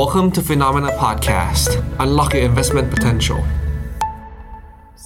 [0.00, 1.68] Welcome to Phenomena Podcast
[2.02, 3.40] Unlock your investment potential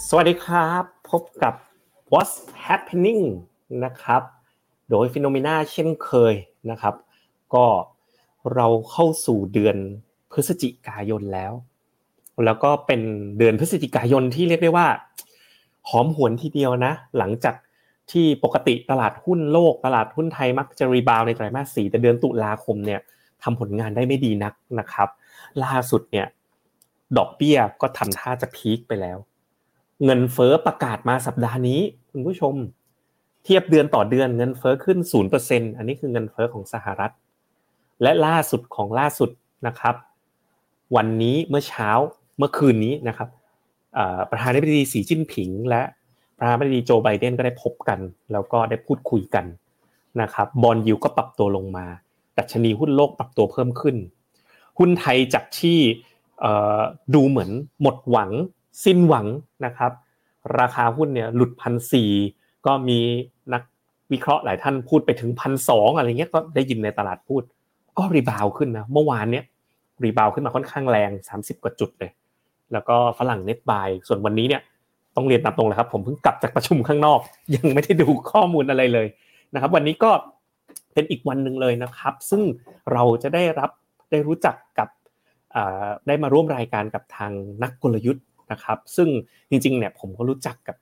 [0.08, 1.54] สวัสดีครับ พบกับ
[2.12, 2.34] What's
[2.67, 3.22] Happening
[3.85, 4.22] นะครับ
[4.90, 6.35] โดย Phenomena เช่นเคย
[6.71, 6.95] นะครับ
[7.54, 7.66] ก็
[8.54, 9.77] เราเข้าสู่เดือน
[10.32, 11.53] พฤศจิกายนแล้ว
[12.45, 13.01] แล้วก็เป็น
[13.39, 14.89] เดือนพฤศจิกายนที่เรียกได้ว่า
[15.89, 17.55] หอมหวนทีเดียวนะ หลังจาก
[18.11, 23.02] ที่ปกติตลาดหุ้นโลกตลาดหุ้นไทยมักจะรีบาวในไตรมาสสี่แต่เดือนตุลาคมเนี่ย
[23.43, 25.09] ทำผลงานได้ไม่ดีนักนะครับ
[25.65, 26.27] ล่าสุดเนี่ย
[27.19, 29.19] ดอกเบี้ยก็ทำท่าจะพีคไปแล้ว
[30.05, 32.55] เงินเฟ้อประกาศมาสัปดาห์นี้คุณผู้ชม
[33.45, 37.12] เทียบเดือนต่อเดือนเงินเฟ้อขึ้นศูนย์เปอร์เซ็นอันนี้คือเงินเฟ้อของสหรัฐ
[38.02, 39.30] และล่าสุดของล่าสุด
[39.66, 39.95] นะครับ
[40.96, 41.91] วันนี้เมื่อเช้า
[42.38, 43.29] เมื่อคืนนี้นะครับ
[44.30, 45.82] ประธานาธิบดีสีจิ้นผิง และ
[46.37, 48.01] ประธานาธิบดีโจไบเดนก็ได้พบกัน
[48.32, 49.45] แล้วก็ได้พูดคุยกัน
[50.23, 51.87] นะครับบอลยูก็ปรับตัวลงมา
[52.38, 53.97] ดัชนีหุ้นโลกปรับตัวเพิ่มขึ้น
[54.79, 55.79] หุ้นไทยจากที่
[57.15, 57.51] ดูเหมือน
[57.83, 58.30] หมดหวัง
[58.85, 59.26] สิ้นหวัง
[59.66, 59.93] นะครับ
[60.59, 62.10] ราคาหุ้นเนี่ยหลุดพันสี่
[62.66, 62.99] ก็มี
[63.52, 63.62] นัก
[64.12, 67.43] วิเคราะห์หลายท่านพูดไปถึงพันสองอะไรเงี้ยก็ได้ยินในตลาดพูด
[67.99, 69.45] ก็รีบาวขึ้นนะเมื่อวานเนี้ย
[70.05, 72.11] รีบาวขึ้นมาค่อนข้างแรง 30 กว่าจุดเลย
[72.73, 74.62] แล้วก็ฝรั่งเน็ตบายส่วนวันนี้เนี่ย
[75.17, 77.21] ต้องเรียนตามตรงเลยครับ ผมเพิ่งกลับจากประชุมข้างนอก
[77.57, 79.07] ยังไม่ได้ดูข้อมูลอะไรเลย
[79.55, 80.11] นะครับ วันนี้ก็
[80.94, 82.42] เป็นอีกวันหนึ่งเลยนะครับ ซึ่ง
[82.92, 83.70] เราจะได้รับ
[84.11, 84.89] ได้รู้จักกับ
[86.06, 89.09] ได้มาร่วมรายการกับทางนักกลยุทธ์นะครับ ซึ่ง
[89.50, 90.77] จริงๆเนี่ยผมก็รู้จักกับ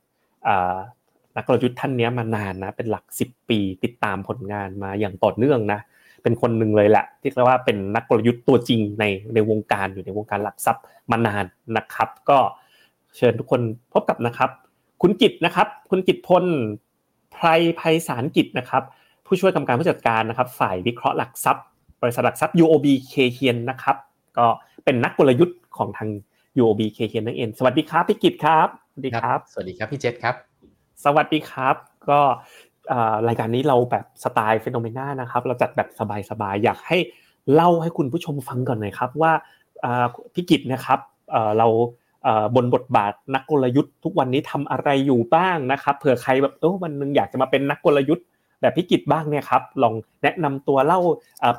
[1.37, 5.81] นักกลยุทธ์ท่านนี้มานานนะเป็นหลัก 10 ปีติดตามผลงานมาอย่างต่อเนื่องนะ
[6.23, 11.45] เป็นคนหนึ่งเลยแหละที่เรียกว่าเป็นนักกลยุทธ์ตัวจริงในในวงการอยู่ในวงการหลักทรัพย์มานาน
[11.77, 12.39] นะครับ ก็
[13.17, 13.61] เชิญทุกคน
[13.93, 14.51] พบกับนะครับ
[15.03, 16.45] คุณกิตนะครับ คุณกิตพล
[17.33, 17.47] ไพร
[17.77, 18.83] ไพศาลกิจนะครับ
[19.27, 21.65] ผู้ช่วยกรรมการผู้จัดการนะครับฝ่ายวิเคราะห์หลักทรัพย์
[22.03, 23.97] บริษัทหลักทรัพย์ UOB K เคียนนะครับ
[24.39, 24.47] ก็
[24.85, 26.09] เป็นนักกลยุทธ์ของทาง
[26.61, 30.35] UOB K เคียนนั่นเองสวัสดีครับพี่กิตครับสวัสดีครับ สวัสดีครับพี่เจษครับ
[31.05, 31.77] สวัสดีครับ
[32.09, 32.21] ก็
[33.29, 35.89] รายการนี้เราแบบสไตล์เฟโนเมนานะครับ เราจัดแบบ
[36.31, 36.99] สบายๆอยากให้
[37.53, 39.33] เล่าให้คุณผู้ชมฟังก่อนหน่อยครับ ว่า
[40.35, 40.99] พี่กิตนะครับ
[41.59, 41.67] เรา
[42.57, 48.25] บนบทบาทนักกลยุทธ์ทุกวันนี้ทำอะไรอยู่บ้างนะครับเผื่อใครแบบเออวันนึงอยากจะมาเป็นนักกลยุทธ์
[48.61, 51.01] แบบพิกิจบ้างเนี่ยครับลองแนะนำตัวเล่า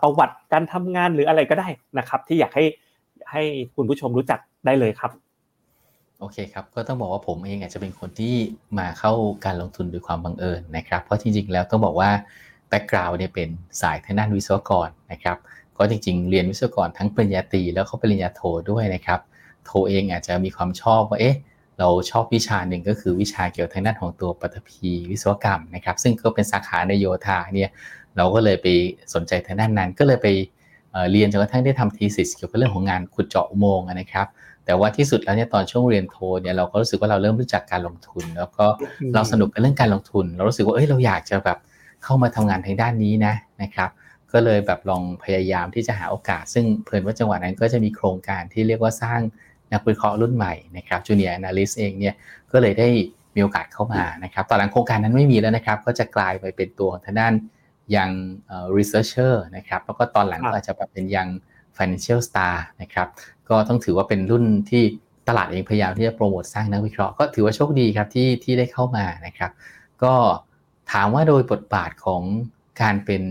[0.01, 2.65] ประวัติการทำงานหรืออะไรก็ได้นะครับ ที่อยากให้
[3.31, 3.43] ให้
[3.75, 5.11] คุณผู้ชมรู้จักได้เลยครับ
[6.19, 8.35] โอเคครับ ก็ต้องบอกว่าผมเองอาจจะเป็นคนที่
[8.77, 9.11] มาเข้า
[9.45, 12.09] การลงทุนด้วยความบังเอิญนะครับ เพราะจริงๆ แล้วต้องบอกว่า
[12.69, 13.49] background เนี่ยเป็น
[13.81, 15.37] สายทางด้านวิศวกรนะครับ
[15.77, 18.41] ก็จริงๆ เรียนวิศวกรทั้งปริญญาตรีแล้วก็ปริญญาโท
[18.71, 19.19] ด้วยนะครับ
[19.65, 21.35] โทเองอาจจะมีความชอบว่า เอ๊ะ
[21.79, 27.69] เราชอบวิชาหนึ่งก็คือวิชาเกี่ยวกับทางด้านของตัวปฐพีวิศวกรรมนะครับ ซึ่งก็เป็นสาขาในโยธาเนี่ย
[28.17, 28.67] เราก็เลยไป
[29.13, 30.27] สนใจทางด้านนั้น ก็เลยไป
[31.11, 34.27] เรียนจนกระทั่งได้ทำ thesis เกี่ยวกับเรื่องของงานขุดเจาะอุโมงค์นะครับ
[34.65, 38.65] แต่ว่าที่สุดแล้วเนี่ยตอนช่วงเรียนโทเนี่ยเราก็รู้สึกว่าเราเริ่มรู้จักการลงทุน แล้วก็
[39.13, 41.57] เราสนุกกับเรื่องการลงทุน เรารู้สึกว่าเอ้ยเราอยากจะแบบ
[42.03, 43.89] เข้ามาทำงานทางด้านนี้นะนะครับ
[44.31, 49.19] ก็เลยแบบลองพยายามที่จะหาโอกาส ซึ่งเพลินว่าจังหวะนั้นก็จะมีโครงการที่เรียกว่าสร้าง
[49.73, 52.15] นักวิเคราะห์รุ่นใหม่นะครับจูเนียร์แอนาลิสเองเนี่ย
[52.51, 52.89] ก็เลยได้
[53.35, 57.33] มีโอกาสเข้ามานะครับตอนหลังโครงการนั้นไม่มีแล้วนะครับ ก็จะกลายไปเป็นตัวของทางด้าน
[57.95, 58.09] ยัง
[58.47, 61.27] เอ่อ researcher นะครับแล้วก็ตอนหลังก็อาจจะเป็นยัง
[61.77, 63.07] financial star นะครับ
[63.49, 64.83] ก็ต้องถือว่าเป็นรุ่นที่
[65.27, 69.51] ตลาดเองพยายามที่จะโปรโมทสร้างนักวิเคราะห์ก็ถือว่าโชคดีครับที่ที่ได้เข้ามานะครับ
[70.03, 70.13] ก็
[70.91, 72.21] ถามว่าโดยบทบาทของ
[72.81, 73.23] การเป็น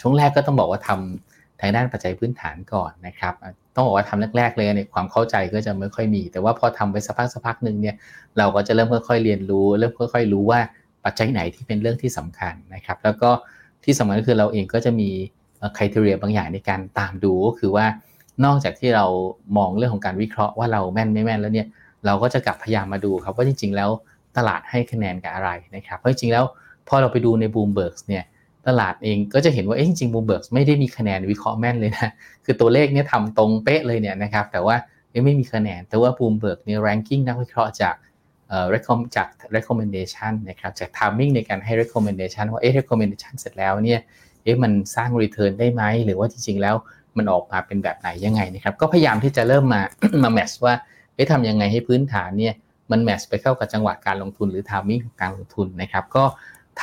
[0.00, 3.34] ช่วงแรกก็ต้องบอกว่าทำทางด้านปัจจัยพื้นฐานก่อนนะครับ
[3.76, 7.94] ต้องบอกว่าทำแรกๆเลยเนี่ยความเข้าใจก็จะไม่ค่อยมี แต่ว่าพอทำไปสักพักสักพักหนึ่งเนี่ย
[8.38, 10.60] เราก็จะเริ่มค่อยๆเรียนรู้ เริ่มค่อย ๆ รู้ว่า
[11.04, 13.30] ปัจจัยไหนที่เป็นเรื่องที่สำคัญนะครับ แล้วก็
[13.84, 15.10] ที่สำคัญก็คือเราเองก็จะมี
[15.76, 17.86] คุณทีเรียบางอย่างในการตามดูก็คือว่า
[18.44, 19.06] นอกจากที่เรา
[19.56, 21.66] มองเรื่องของการวิเคราะห์ว่าเราแม่นไม่แม่นแล้วเนี่ย
[22.06, 23.90] เราก็จะกลับพยายามมาดูครับว่าจริงๆแล้ว
[24.36, 26.44] ตลาดให้คะแนนกับอะไรนะครับเพราะจริงๆแล้ว
[26.88, 28.24] พอเราไปดูในบูมเบิร์กเนี่ย
[28.68, 32.10] ตลาดเองก็จะเห็นว่าเอ๊ะจริงๆบูมเบิร์กไม่ได้มีคะแนนวิเคราะห์แม่นเลยนะ
[32.44, 34.76] คือตัวเลขเนี่ยทำตรงเป๊ะเลยเนี่ยนะครับ แต่ว่า
[35.24, 37.94] ไม่มีคะแนน แต่ว่าบูมเบิร์กเนี่ย ranking นักวิเคราะห์จาก
[38.48, 38.66] เอ่อ
[39.16, 44.00] จาก recommendation นะครับ จาก timing ในการให้ recommendation ว่าเอ๊ะ recommendation เสร็จแล้วเนี่ย
[44.42, 46.76] เอ๊ะมันสร้าง return ได้ไหม หรือว่าจริงๆ แล้ว
[47.16, 49.82] มันออกมาเป็นแบบไหนยังไงนะครับ ก็พยายามที่จะเริ่มมา
[50.22, 50.74] มา match ว่า
[51.14, 52.54] เอ๊ะทำยังไงให้พื้นฐานเนี่ย
[52.90, 56.24] มัน match ไปเข้ากับจังหวะการลงทุนหรือ timing ของการลงทุนนะครับ ก็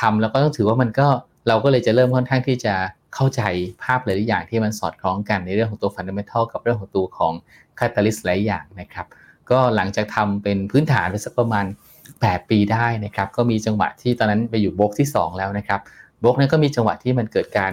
[0.00, 1.08] ทำแล้วก็ต้องถือว่ามันก็
[1.48, 2.74] เราก็เลยจะเริ่มค่อนข้างที่จะ
[3.14, 3.42] เข้าใจ
[3.82, 7.32] ภาพหลายอย่างที่มันสอดคล้องกันในเรื่องของตัวฟันเดเมทัลกับเรื่องของตัวของ
[7.78, 9.06] คาตาลิสหลายอย่างนะครับ
[9.50, 11.66] ก็หลังจากทำเป็นพื้นฐานไปสักประมาณ
[12.12, 15.80] 8 ปีได้นะครับ ก็มีจังหวะที่ตอนนั้นไปอยู่บล็อกที่ 2 แล้วนะครับ
[16.22, 17.72] โบรกนั้นก็มีจังหวะที่มันเกิดการ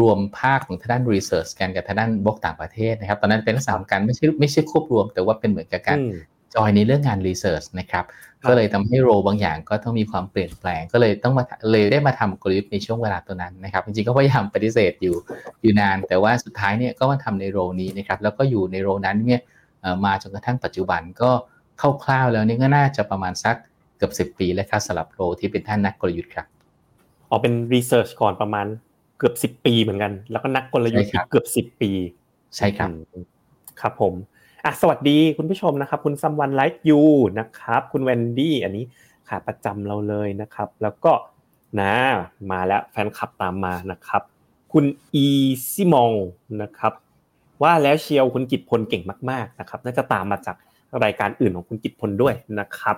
[0.00, 5.98] รวมภาคของทางด้าน research กันกับทางด้านโบรกต่างประเทศนะครับ ตอนนั้นเป็นลักษณะของการไม่ใช่ไม่ใช่ควบรวม แต่ว่าเป็นเหมือนกับการ
[6.54, 8.04] จอยในเรื่องงาน research นะครับ
[8.48, 15.16] ก็เลยทำให้ role บางอย่างก็ต้องมีความเปลี่ยนแปลง ก็เลยต้องมาเลยได้มาทำกลยุทธ์ในช่วงเวลาตัวนั้นนะครับ จริงๆก็พยายามปฏิเสธอยู่
[15.62, 19.40] อยู่นาน แต่ว่าสุดท้ายเนี่ยก็มาทำใน role นี้นะครับแล้วก็อยู่ใน role นั้นเนี่ย
[20.04, 21.30] มาจนกระทั่งปัจจุบันก็
[21.80, 23.56] คร่าวๆแล้วนี่ก็น่าจะประมาณสัก
[23.96, 26.46] เกือบ 10 ปีแล้วครับสำหรับ role ที่เป็นท่านนักกลยุทธ์ครับ
[27.30, 28.66] ออกเป็น research ก่อนประมาณ
[29.18, 31.90] เกือบ 10 ปีเหมือนกัน แล้วก็นักกลยุทธ์เกือบ 10 ปี
[32.56, 32.90] ใช่ครับ
[33.80, 34.14] ครับผม
[34.64, 37.00] อะสวัสดีคุณผู้ชมนะครับ คุณ Someone Like You
[37.40, 38.84] นะครับ คุณแวนดี้อันนี้
[39.28, 41.12] ขาประจำเราเลยนะครับ แล้วก็
[41.80, 41.94] นะ
[42.50, 44.22] มาแล้วแฟนคลับตามมานะครับ
[44.72, 45.26] คุณอี
[45.70, 46.12] ซิมอง
[46.62, 46.92] นะครับ
[47.62, 50.56] ว่าแล้วเชียวคุณกิตพลเก่งมากๆนะครับน่าจะตามมาจาก
[51.04, 52.96] รายการอื่นของคุณกิตพลด้วยนะครับ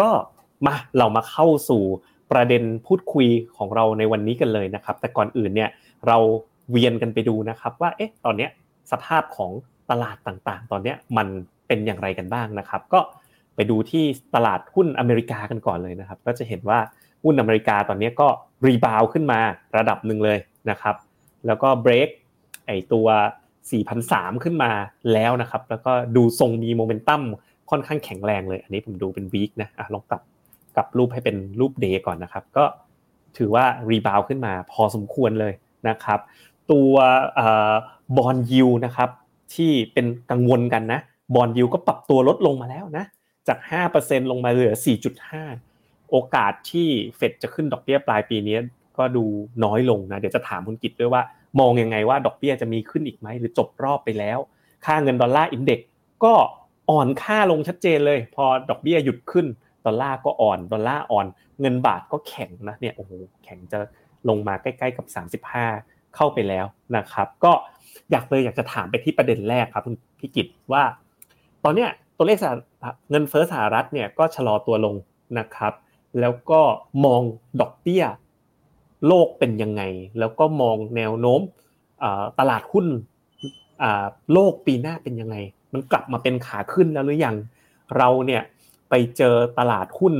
[0.00, 0.08] ก็
[0.66, 1.82] มาเรามาเข้าสู่
[2.30, 5.70] ประเด็นพูดคุยของเราในวันนี้กันเลยนะครับ แต่ก่อนอื่นเนี่ย
[6.06, 6.16] เรา
[6.70, 8.50] เวียนกันไปดูนะครับ ว่าเอ๊ะตอนเนี้ย
[8.92, 9.50] สภาพของ
[9.90, 11.28] ตลาดต่างๆ ตอนนี้มัน
[11.66, 13.00] เป็นอย่างไรกันบ้างนะครับ ก็
[13.54, 14.04] ไปดูที่
[14.34, 16.78] ตลาดหุ้นอเมริกากันก่อนเลยนะครับ ก็จะเห็นว่า
[17.24, 18.28] หุ้นอเมริกาตอนนี้ก็
[18.66, 19.40] รีบาวขึ้นมา
[19.76, 20.38] ระดับหนึ่งเลย
[20.70, 20.96] นะครับ
[21.46, 22.08] แล้วก็เบรก
[22.66, 23.06] ไอตัว
[23.74, 24.72] 4,003 ขึ้นมา
[25.12, 27.22] แล้วนะครับ แล้วก็ดูทรงมีโมเมนตัม
[27.70, 30.22] ค่อนข้างแข็งแรงเลย อันนี้ผมดูเป็น week นะอะลองกลับ
[30.76, 32.64] กลับรูปให้เป็นรูป day ก่อนนะครับ ก็
[33.36, 35.54] ถือว่า rebound ขึ้นมาพอสมควรเลย
[35.88, 36.20] นะครับ
[36.72, 36.92] ตัว
[38.16, 39.08] bond yield นะครับ
[39.54, 41.00] ที่เป็นกังวลกันนะ
[41.34, 43.04] bond yield ก็ปรับตัวลดลงมาแล้วนะ
[43.48, 43.58] จาก
[43.94, 44.76] 5%ลงมาเหลือ
[45.42, 48.56] 4.5 โอกาสที่เฟดจะขึ้นดอกเบี้ยปลายปีนี้
[48.98, 49.24] ก็ดู
[49.64, 51.22] น้อยลงนะเดี๋ยวจะถามคุณกิตด้วยว่า
[51.60, 54.38] มองยังไงว่าดอกเบี้ยจะมีขึ้นอีกไหมหรือจบรอบไปแล้ว
[54.84, 55.80] ค่าเงิน Dollar Index
[56.24, 56.34] ก็
[56.90, 59.46] อ่อนค่าลงชัดเจนเลย พอดอกเบี้ยหยุดขึ้น
[59.86, 61.26] ดอลลาร์ก็อ่อนดอลลาร์อ่อน
[61.60, 63.12] เงินบาทก็แข็งนะเนี่ยโอ้โห
[63.44, 63.78] แข็งจะ
[64.28, 65.06] ลงมาใกล้ ๆกับ
[65.64, 66.66] 35 เข้าไปแล้ว
[66.96, 67.52] นะครับ ก็
[68.10, 70.82] อยากเลยอยากจะถามไปที่ประเด็นแรกครับคุณพิกิตว่า
[71.64, 72.38] ตอนเนี้ยตัวเลข
[73.10, 74.94] เงินเฟ้อสหรัฐเนี่ยก็ชะลอตัวลง
[75.38, 75.72] นะครับ
[76.20, 76.60] แล้วก็
[77.04, 77.22] มอง
[77.60, 78.04] ดอกเบี้ย
[79.06, 79.82] โลกเป็นยังไง
[80.18, 81.40] แล้วก็มองแนวโน้ม
[82.38, 82.86] ตลาดหุ้น
[84.32, 85.36] โลกปีหน้าเป็นยังไง
[85.72, 87.36] มันกลับมาเป็นขาขึ้นแล้วหรือยัง
[87.96, 88.42] เราเนี่ย
[88.90, 90.14] ไปเจอตลาดหุ้น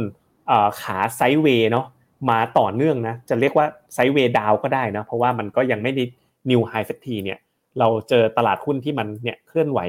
[0.83, 1.87] ขาไซด์เวย์เนาะ
[2.31, 6.05] มาต่อเนื่องนะจะเรียกว่าไซด์เวย์ดาวก็ได้นะเพราะว่ามันก็ยังไม่ได้
[6.51, 7.39] นิวไฮสักทีเนี่ย
[7.79, 9.81] เราเจอตลาดหุ้นที่มันเนี่ยเคลื่อนไหว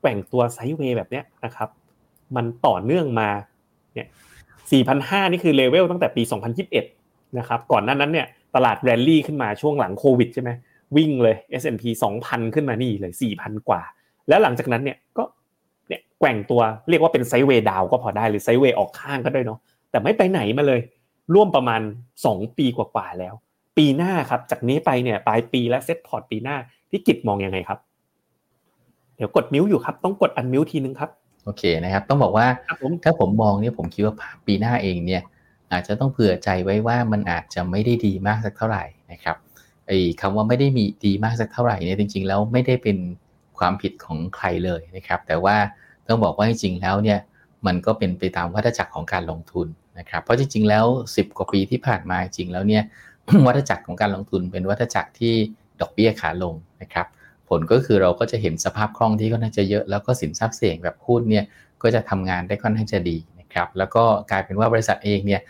[0.00, 1.68] แกว่งตัว sideway แบบเนี้ยนะครับ
[2.36, 3.28] มันต่อเนื่องมา
[3.94, 4.06] เนี่ย
[4.68, 6.22] 4,500 นี่คือเลเวลตั้งแต่ปี
[6.80, 10.50] 2021 นะครับ ก่อนหน้านั้นเนี่ยตลาดแรลลี่ขึ้นมาช่วงหลังโควิดใช่ไหม
[10.96, 11.84] วิ่งเลย S&P
[12.20, 13.80] 2,000 ขึ้นมานี่เลย 4,000 กว่า
[14.28, 15.24] แล้วหลังจากนั้นเนี่ยก็
[15.88, 19.58] เนี่ยแกว่งตัวเรียกว่าเป็น sideway down ก็พอได้หรือ sideway ออกข้างก็ได้เนาะ
[19.90, 20.80] แต่ไม่ไปไหนมาเลย
[21.34, 21.80] ร่วมประมาณ
[22.24, 23.34] 2 ปีกว่าๆแล้ว
[23.76, 26.56] ปีหน้าครับ จากนี้ไปเนี่ยปลายปีและ set port ปีหน้า
[26.90, 27.78] พี่กิจมองยังไงครับ
[29.16, 31.10] เดี๋ยวกดมิวอยู่ครับ ต้องกดอันมิวทีนึงครับ
[31.44, 32.46] โอเคนะครับ ต้องบอกว่า
[33.04, 34.14] ถ้าผมมองเนี่ยผมคิดว่า
[34.46, 35.22] ปีหน้าเองเนี่ย
[35.72, 39.36] อาจจะต้องเผื่อใจไว้ว่ามันอาจจะไม่ได้ดีมากสักเท่าไหร่นะครับ
[39.86, 42.98] ไอ้คำว่าไม่ได้มีดีมากสักเท่าไหร่เนี่ยจริง ๆ แล้วไม่ได้เป็น
[43.58, 45.56] ความผิดของใครเลยนะครับ แต่ว่า
[46.08, 47.18] ต้องบอกว่าจริงๆแล้วเนี่ย
[47.66, 49.68] มันก็เป็นไปตามวัฏจักรของการลงทุน
[50.00, 52.82] นะครับเพราะจริง ๆ แล้ว 10 กว่าปีที่ผ่านมาจริงแล้วเนี่ย
[53.46, 55.34] วัฏจักรของการลงทุนเป็นวัฏจักรที่
[55.80, 57.06] ดอกเบี้ยขาลงนะครับ
[57.48, 61.44] ผลก็คือเราก็จะเห็นสภาพคล่องที่ค่อนข้างจะเยอะแล้วก็สินทรัพย์เสี่ยงแบบหุ้นเนี่ย
[61.82, 65.40] ก็จะทำงานได้ค่อนข้างจะดีนะครับแล้วก็กลายเป็นว่าบริษัทเองเนี่ย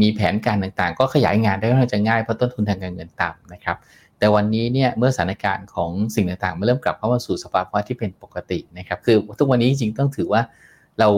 [0.00, 3.76] มีแผนการต่างๆ ก็ขยายงานได้ค่อนข้างจะง่ายเพราะต้นทุนทางการเงินต่ำนะครับ
[4.18, 10.42] แต่วันนี้เนี่ยเมื่อสถานการณ์ของสิ่งต่างๆมันเริ่มกลับเข้ามาสู่สภาวะที่เป็นปกตินะครับคือทุกวันนี้จริงๆต้องถือว่า
[11.00, 11.08] เรา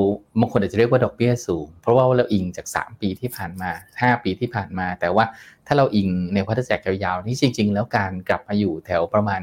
[0.40, 3.70] บางคนอาจจะเรียกว่าดอกเบี้ยสูง เพราะว่าเราอิงจาก 3 ปีที่ผ่านมา
[4.00, 5.24] 5 ปีที่ผ่านมา แต่ว่า
[5.66, 9.40] ถ้าเราอิงในวัฏจักรยาวๆนี่จริง ๆ แล้วการกลับมาอยู่แถวประมาณ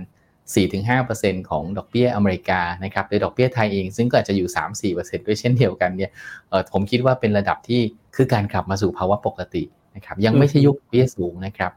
[0.73, 6.11] 4-5%ของดอกเบี้ยอเมริกานะครับโดยดอกเบี้ยไทยเอง ซึ่งก็อาจจะอยู่ 3-4%ด้วยเช่นเดียวกันเนี่ย
[6.73, 7.81] ผมคิดว่าเป็นระดับที่
[8.15, 9.63] คือการกลับมาสู่ภาวะปกติ
[9.95, 11.71] นะครับยังไม่ใช่ยุคเบี้ยสูงนะครับ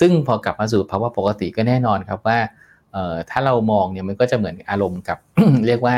[0.00, 2.38] ซึ่งพอกลับมาสู่ภาวะปกติก็แน่นอนครับว่า
[3.30, 5.18] ถ้าเรามองเนี่ยมันก็จะเหมือนอารมณ์กับ
[5.66, 5.96] เรียกว่า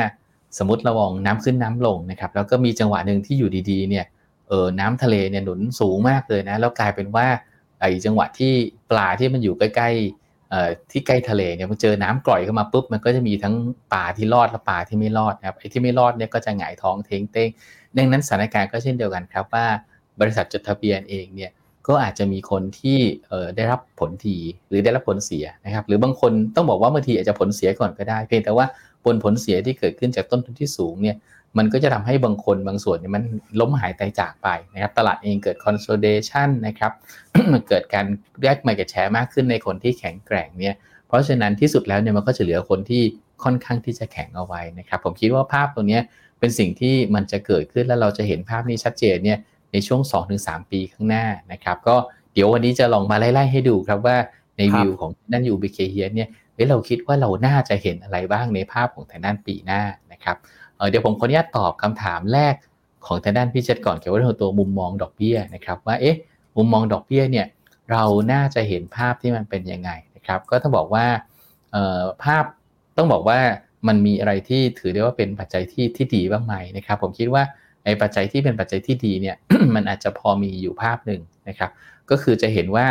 [0.59, 4.05] สมมติเรามองน้ำขึ้นน้ำลงนะครับแล้วก็มีจังหวะหนึ่งที่อยู่ดีๆเนี่ย
[4.49, 7.27] เออน้ำทะเลเนี่ยหนุนสูงมากเลยนะแล้วกลายเป็นว่า
[7.81, 8.53] ไอ้จังหวะที่
[8.91, 13.55] ปลาที่มันอยู่ใกล้ๆเอ่อที่ใกล้ทะเลเนี่ยมันเจอน้ำกร่อยเข้ามาปุ๊บมันก็จะมีทั้ง
[13.93, 17.49] ปลาที่รอดและปลาที่ไม่รอดนะครับไอ้ที่ไม่รอดเนี่ยก็จะหงายท้องเทงเต้ง
[17.97, 19.67] ดังนั้นสถานการณ์ก็เช่นเดียวกันครับว่า
[20.21, 21.51] บริษัทจดทะเบียนเองเนี่ย
[21.89, 22.99] ก็อาจจะมีคนที่
[23.57, 24.37] ได้รับผลที
[24.69, 28.67] หรือได้รับผลเสียนะครับหรือบางคนต้องบอกว่าบางทีอาจจะผลเสียก่อนก็ได้ เพียงแต่ว่า
[29.05, 31.17] ผลผลเสียที่เกิดขึ้นจากต้นทุนที่สูงเนี่ย
[31.59, 33.23] มันก็จะทำให้บางคนบางส่วนเนี่ยมัน
[33.61, 36.93] ล้มหายตายจากไปนะครับตลาดเองเกิด consolidation นะครับ
[37.69, 38.07] เกิดการ
[38.43, 40.75] แยก market share มากขึ้นในคนที่แข็งแกร่งเนี่ย
[41.07, 43.03] เพราะฉะนั้นที่สุดแล้วเนี่ยมันก็จะเหลือคนที่
[43.45, 46.01] ค่อนข้างที่จะแข็งเอาไว้นะครับผมคิดว่าภาพตรงนี้
[46.39, 49.39] เป็นสิ่งที่มันจะเกิดขึ้นแล้วเราจะเห็นภาพนี้ชัดเจนเนี่ย
[49.73, 50.01] ในช่วง
[50.37, 51.97] 2-3 ปีข้างหน้านะครับก็
[52.35, 54.17] เดี๋ยววันนี้จะลองมาไล่ๆให้ดูครับว่า
[54.57, 56.29] ในวิวของด้านอยู่บีเคเฮียเนี่ย
[56.69, 60.37] เราคิดว่าเราน่าจะเห็นอะไรบ้างในภาพของทางด้านปีหน้านะครับ
[60.89, 62.55] เดี๋ยวผมขออนุญาตตอบคำถามแรก
[63.07, 66.17] ของทางด้านพี่เจษก่อนเกี่ยวกับเรื่องตัวมุมมองดอกเบี้ยนะครับว่าเอ๊ะ
[66.57, 67.47] มุมมองดอกเบี้ยเนี่ย
[67.91, 71.07] เราน่าจะเห็นภาพที่มันเป็นยังไงนะครับก็ต้องบอกว่า
[72.25, 72.45] ภาพ
[72.97, 73.41] ต้องบอกว่า
[73.89, 77.43] มันมีอะไรที่ถือได้ว่าเป็นปัจจัยที่ที่ดีบ้างไหมนะครับ ผมคิดว่า
[77.85, 79.37] ไอปัจจัยที่เป็นปัจจัยที่ดีเนี่ย
[79.75, 81.71] มันอาจจะพอมีอยู่ภาพหนึ่งนะครับ
[82.11, 82.87] ก็คือจะเห็นว่า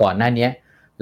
[0.00, 0.48] ก่อนหน้านี้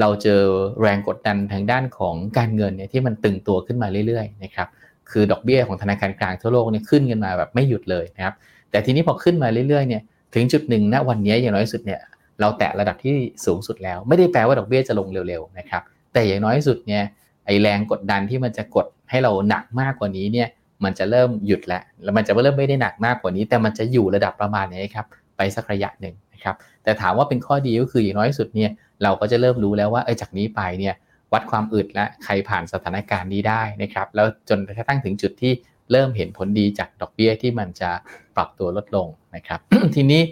[0.00, 0.40] เราเจอ
[0.80, 4.68] แรงกดดันทางด้านของการเงินเนี่ยที่มันตึงตัวขึ้นมาเรื่อยๆนะครับ
[5.10, 8.34] คือดอกเบี้ยของธนาคารกลางทั่วโลกเนี่ยขึ้นกันมาแบบไม่หยุดเลยนะครับ
[8.70, 10.02] แต่ทีนี้พอขึ้นมาเรื่อยๆเนี่ย
[10.34, 12.00] ถึงจุดหนึ่งณวันนี้อย่างน้อยสุดเนี่ย
[12.40, 13.14] เราแตะระดับที่
[13.46, 17.02] สูงสุดแล้ว ไม่ได้แปลว่าดอกเบี้ยจะลงเร็วๆนะครับแต่อย่างน้อยสุดเนี่ย
[17.46, 20.48] ไอแรงกดดันที่มันจะกดให้เราหนักมากกว่านี้เนี่ย
[20.84, 28.70] มันจะเริ่มหยุดแล้วแล้วมันจะเริ่มไม่ได้หนักมากกว่านี้ แต่มันจะอยู่ระดับประมาณนี้ครับไปสักระยะหนึ่งนะครับแต่ถามว่าเป็นข้อดีก็คืออย่างน้อยสุดเนี่ย
[29.02, 30.94] เราก็จะเริ่มรู้แล้วว่าเออจากนี้ไปเนี่ย
[31.32, 35.52] วัดความอึดและใครผ่านสถานการณ์นี้ได้นะครับ แล้วจนกระทั่งถึงจุดที่
[35.92, 37.90] เริ่มเห็นผลดีจากดอกเบี้ยที่มันจะ
[38.36, 39.60] ปรับตัวลดลงนะครับ
[39.94, 40.22] ทีนี้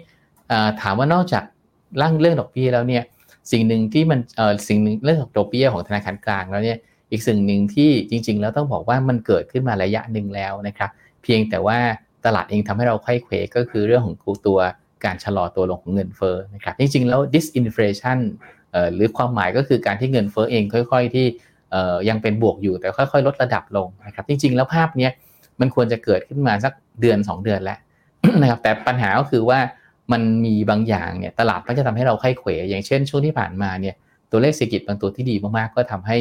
[0.81, 1.43] ถามว่านอกจาก
[2.01, 3.03] ร่างเรื่องดอกเบี้ยแล้วเนี่ย
[3.51, 4.19] สิ่งหนึ่งที่มัน
[4.67, 6.77] สิ่งหนึ่งเรื่องของดอกเบี้ยของธนาคารกลางแล้วเนี่ย
[7.11, 10.89] อีกสิ่งหนึ่งที่จริง ๆ แล้วต้องบอกว่ามันเกิดขึ้นมาระยะหนึ่งแล้วนะครับ
[11.23, 11.77] เพียงแต่ว่า
[12.25, 14.15] ตลาดเองทำให้เราค่อยเควก็คือเรื่องของ
[14.47, 14.59] ตัว
[15.05, 18.19] การชะลอตัวลงของเงินเฟ้อนะครับจริงๆแล้ว disinflation
[18.93, 21.25] หรือความหมายก็คือการที่เงินเฟ้อเองค่อย ๆ ที่
[22.09, 25.09] ยังเป็นบวกอยู่แต่ค่อย ๆ ลดระดับลงนะครับ จริง ๆ แล้วภาพนี้
[25.59, 27.77] มันควรจะเกิดขึ้นมาสักเดือน 2 เดือนแล้ว
[28.41, 29.59] นะครับ แต่ปัญหาก็คือว่า
[30.11, 33.95] มันมีบางอย่างเนี่ยตลาดก็จะทำให้เราไข้เขวอย่างเช่น ช่วงที่ผ่านมาเนี่ย
[34.31, 36.17] ตัวเลขเศรษฐกิจบางตัวที่ดีมากๆ ก็ทำให้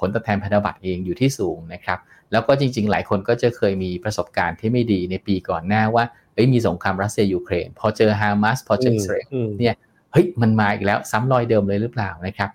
[0.00, 1.98] ผลตอบแทนพันธบัตรเองอยู่ที่สูงนะครับ
[2.32, 9.74] แล้วก็จริง ๆ หลายคนก็จะเคยมีประสบการณ์ที่ไม่ดีในปีก่อนหน้าว่าเอ้ยมีสงครามรัสเซียยูเครนพอเจอฮามาสพอเจออิสราเอลเนี่ย
[10.16, 12.50] เฮ้ยมันมาอีกแล้วซ้ำรอยเดิมเลยหรือเปล่านะครับ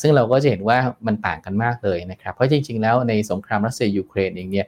[0.00, 4.66] ซึ่งเราก็จะเห็นว่ามันต่างกันมากเลยนะครับ เพราะจริง ๆ แล้วในสงครามรัสเซียยูเครนเองเนี่ย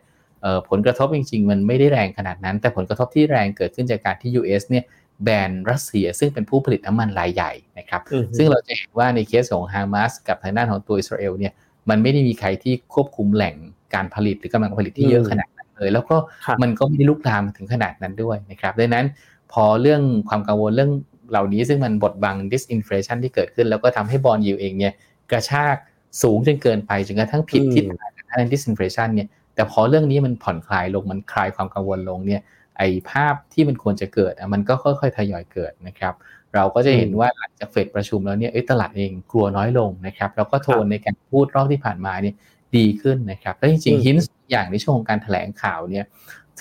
[0.71, 4.85] ผลกระทบจริง ๆ มันไม่ได้แรงขนาดนั้น แต่ผลกระทบที่แรงเกิดขึ้นจากการที่ US เนี่ย
[5.25, 8.01] แบนรัสเซียซึ่งเป็นผู้ผลิตน้ำมันรายใหญ่นะครับ
[8.37, 11.53] ซึ่งเราจะเห็นว่าในเคสของฮามาสกับทางด้านของตัวอิสราเอลเนี่ย
[11.91, 13.55] มันไม่ได้มีใครที่ควบคุมแหล่ง
[13.95, 16.17] การผลิตหรือกำลังผลิตที่เยอะขนาดนั้นเลยแล้วก็
[16.63, 19.07] มันก็ไม่ได้ลุกลามถึงขนาดนั้นด้วยนะครับดังนั้น
[19.53, 20.91] พอเรื่องความกังวลเรื่อง
[21.31, 24.93] เหล่านี้ซึ่งมันบดบัง disinflation ที่เกิดขึ้น แล้วก็ทำให้บอลยูเองเนี่ย
[25.31, 25.77] กระชาก
[26.23, 32.41] สูงจนเกินไปจนกระทั่งผิดทิศทางด้าน disinflation เนี่ยแต่พอเรื่องนี้มันผ่อนคลายลงมันคลายความกังวลลงเนี่ย
[32.79, 36.15] ไอภาพที่มันควรจะเกิดมันก็ค่อยๆทยอยเกิดนะครับ
[36.55, 42.35] เราก็จะเห็นว่าหลังจากเฟดประชุมแล้วเนี่ยตลาดเองกลัวน้อยลงนะครับแล้วก็โทนในการพูดรอบที่ผ่านมาเนี่ย
[42.77, 46.05] ดีขึ้นนะครับแล้วจริงๆฮินส์อย่างในช่วงของการแถลงข่าวเนี่ย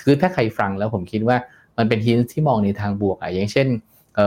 [0.02, 1.36] คือถ้าใครฟังแล้วผมคิดว่า
[1.78, 3.66] มันเป็นฮินส์ที่มองในทางบวกอะอย่างเช่น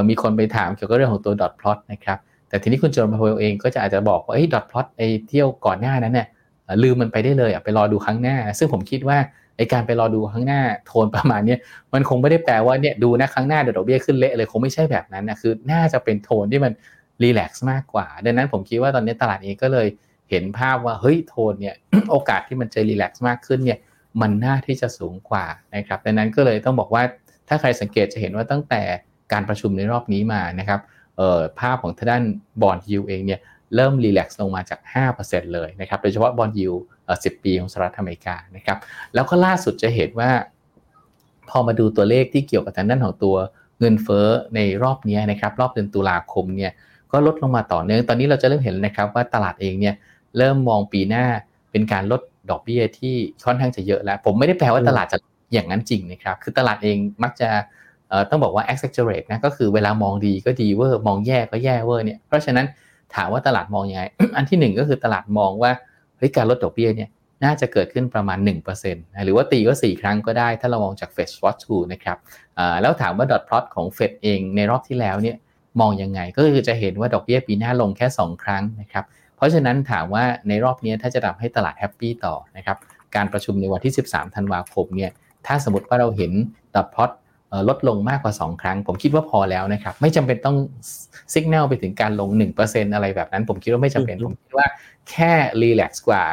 [0.10, 2.18] มีคนไปถามเกี่ยวกับเรื่องของตัวดอทพลอตนะครับ
[2.50, 6.28] แต่ทีนี้คุณโจนพาวเวลเองก็จะอาจจะบอกว่าไอ้ดอทพลอตไอ้เที่ยวก่อนหน้านั้นเนี่ย
[6.84, 9.18] ลืมมันไปได้เลยอะไปรอดูครั้งหน้า ซึ่งผมคิดว่า
[9.58, 11.56] ไอการไปรอดูครั้งหน้าโทนประมาณนี้
[11.94, 16.72] มันคงไม่ได้แปลว่าเนี่ยดูนะครั้งหน้าเดดอกเบี้ยขึ้นเละเลยคงไม่ใช่แบบนั้นนะคือน่าจะเป็นโทนที่มัน
[17.24, 19.88] รีแลกซ์มากกว่า ดังนั้นผมคิดว่าตอนนี้ตลาดเองก็เลย
[20.30, 21.76] เห็นภาพว่าเฮ้ยโทนเนี่ย
[22.12, 23.80] โอกาสที่มันจะรีแลกซ์มากขึ้นเนี่ย
[24.22, 25.46] มันน่าที่จะสูงกว่า
[25.76, 27.04] นะครับดังนั้นก็เลยต้องบอกว่า
[27.48, 28.82] ถ้าใครสังเกตจะเห็นว่าตั้งแต่
[29.32, 30.80] การประชุมในรอบนี้มานะครับ
[31.60, 32.24] ภาพของทางด้าน
[32.62, 33.40] บอลยูเองเนี่ย
[33.76, 34.80] เริ่มรีแลกซ์ลงมาจาก
[35.18, 36.72] 5%เลยนะครับโดยเฉพาะ bond yield
[37.14, 38.78] 10ปีของสหรัฐอเมริกานะครับ
[39.14, 40.32] แล้วก็ล่าสุดจะเห็นว่า
[41.50, 43.36] พอมาดูตัวเลขที่เกี่ยวกับทางด้านของตัว
[43.80, 46.72] เงินเฟ้อในรอบนี้นะครับรอบเดือนตุลาคมเนี่ย
[47.12, 49.96] ก็ลดลงมาต่อเนื่องตอนนี้เราจะเริ่มเห็นนะครับว่าตลาดเองเนี่ย
[50.38, 51.26] เริ่มมองปีหน้า
[51.72, 55.18] เป็นการลดดอกเบี้ยที่ค่อนข้างจะเยอะแล้ว ผมไม่ได้แปลว่าตลาดจะ
[55.54, 57.50] อย่างนั้นจริงนะครับ คือตลาดเองมักจะ
[58.30, 62.66] ต้องบอกว่า exaggerate นะก็คือเวลามองดีก็ดีเวอร์มองแย่ก็แย่เวอร์เนี่ยเพราะฉะนั้น
[63.16, 64.04] ถามว่าตลาดมองยังไง
[64.36, 65.72] อันที่ 1 ก็คือตลาดมองว่า
[66.18, 67.10] เฮ้ยการลดดอกเบี้ยเนี่ย
[67.44, 72.18] น่าจะเกิดขึ้นประมาณ 1%นะหรือว่าตีก็ 4 ครั้งก็ได้ ถ้าเรามองจาก Fed Watch 2นะครับ
[72.82, 75.36] แล้วถามว่า dot plot ของ Fed เองในรอบที่แล้วเนี่ย
[75.82, 79.06] มองยังไงก็คือจะเห็นว่าดอกเบี้ยปีหน้าลงแค่ 2 ครั้งนะครับ
[79.38, 82.78] เพราะฉะนั้นถามว่าในรอบนี้ถ้าจะทำให้ตลาด happy ต่อนะครับ
[83.16, 85.12] การประชุมในวันที่ 13 ธันวาคมเนี่ย
[85.48, 86.32] ถ้าสมมติว่าเราเห็น
[86.76, 87.12] dot plot
[87.70, 90.58] ลดลงมากกว่า 2 ครั้ง ผมคิดว่าพอแล้วนะครับ ไม่จำเป็นต้อง
[91.34, 92.30] สัญญาณไปถึงการลง
[92.64, 94.68] 1%อะไรแบบนั้น ผมคิดว่าไม่จำเป็น ผมคิดว่า
[95.10, 96.24] แค่รีแลกซ์กว่า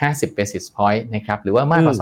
[0.00, 1.96] 50 basis point นะครับหรือว่ามากกว่า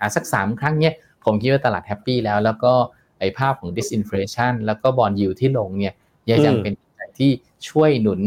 [0.00, 2.72] อะสักสามครั้งเนี่ยผมคิดว่าตลาดแฮปปี้แล้ว แล้วก็
[3.20, 5.94] ไอ้ภาพของ disinflation แล้วก็บอลยูที่ลงเนี่ย
[6.30, 7.30] ยังยังเป็นปัจจัยที่
[7.68, 8.20] ช่วยหนุน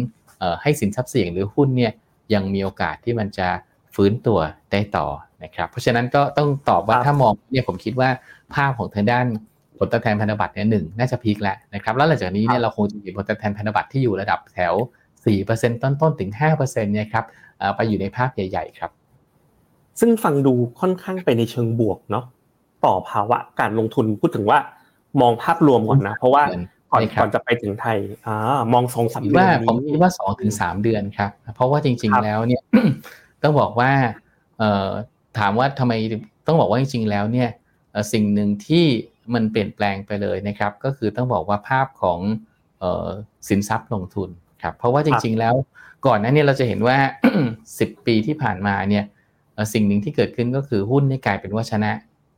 [0.61, 1.91] ให้สินทรัพย์เสี่ยงหรือหุ้นเนี่ย
[2.33, 3.47] ยังมีโอกาสที่มันจะ
[3.95, 4.39] ฟื้นตัว
[4.71, 5.07] ได้ต่อ
[5.43, 8.09] นะครับ เพราะฉะนั้นก็ต้องตอบว่าถ้ามองเนี่ยผมคิดว่า
[8.53, 9.25] ภาพของทางด้าน
[9.77, 14.73] ผลตอบแทนพันธบัตรเนี่ยหนึ่งน่าจะพีคแล้วนะครับแล้วหลังจากนี้เนี่ยเราคงจะเห็นผลตอบแทนพันธบัตรที่อยู่ระดับแถว
[15.23, 17.25] 4%ต้นๆถึง 5%เนี่ยครับ
[17.75, 18.91] ไปอยู่ในภาพใหญ่ ๆ ครับ
[19.99, 22.25] ซึ่งฟังดูค่อนข้างไปในเชิงบวกเนาะ
[22.85, 24.59] ต่อภาวะการลงทุนพูดถึงว่า
[25.21, 26.43] มองภาพรวมก่อนนะ เพราะว่า
[26.91, 32.61] ก่อนก่อนจะไปถึงไทยอ่ามองสองสามเดือนนี้ผมคิดว่าสองถึงสามเดือนครับ เพราะว่าจริง ๆ แล้วเนี่ย
[33.43, 33.91] ต้องบอกว่า
[34.57, 34.87] เอ่อ
[35.39, 35.93] ถามว่าทำไม
[36.47, 37.49] ต้องบอกว่าจริง ๆ แล้วเนี่ย
[38.13, 38.85] สิ่งหนึ่งที่
[39.33, 42.19] มันเปลี่ยนแปลงไปเลยนะครับ ก็คือต้องบอกว่าภาพของ
[43.49, 44.29] สินทรัพย์ลงทุน
[44.61, 45.55] ครับเพราะว่าจริงๆแล้ว
[46.07, 46.97] ก่อนหน้านี้เราจะเห็นว่า
[47.51, 49.05] 10 ปีที่ผ่านมาเนี่ย
[49.73, 51.91] สิ่งหนึ่งที่เกิดขึ้นก็คือหุ้นนี่กลายเป็นว่าชนะ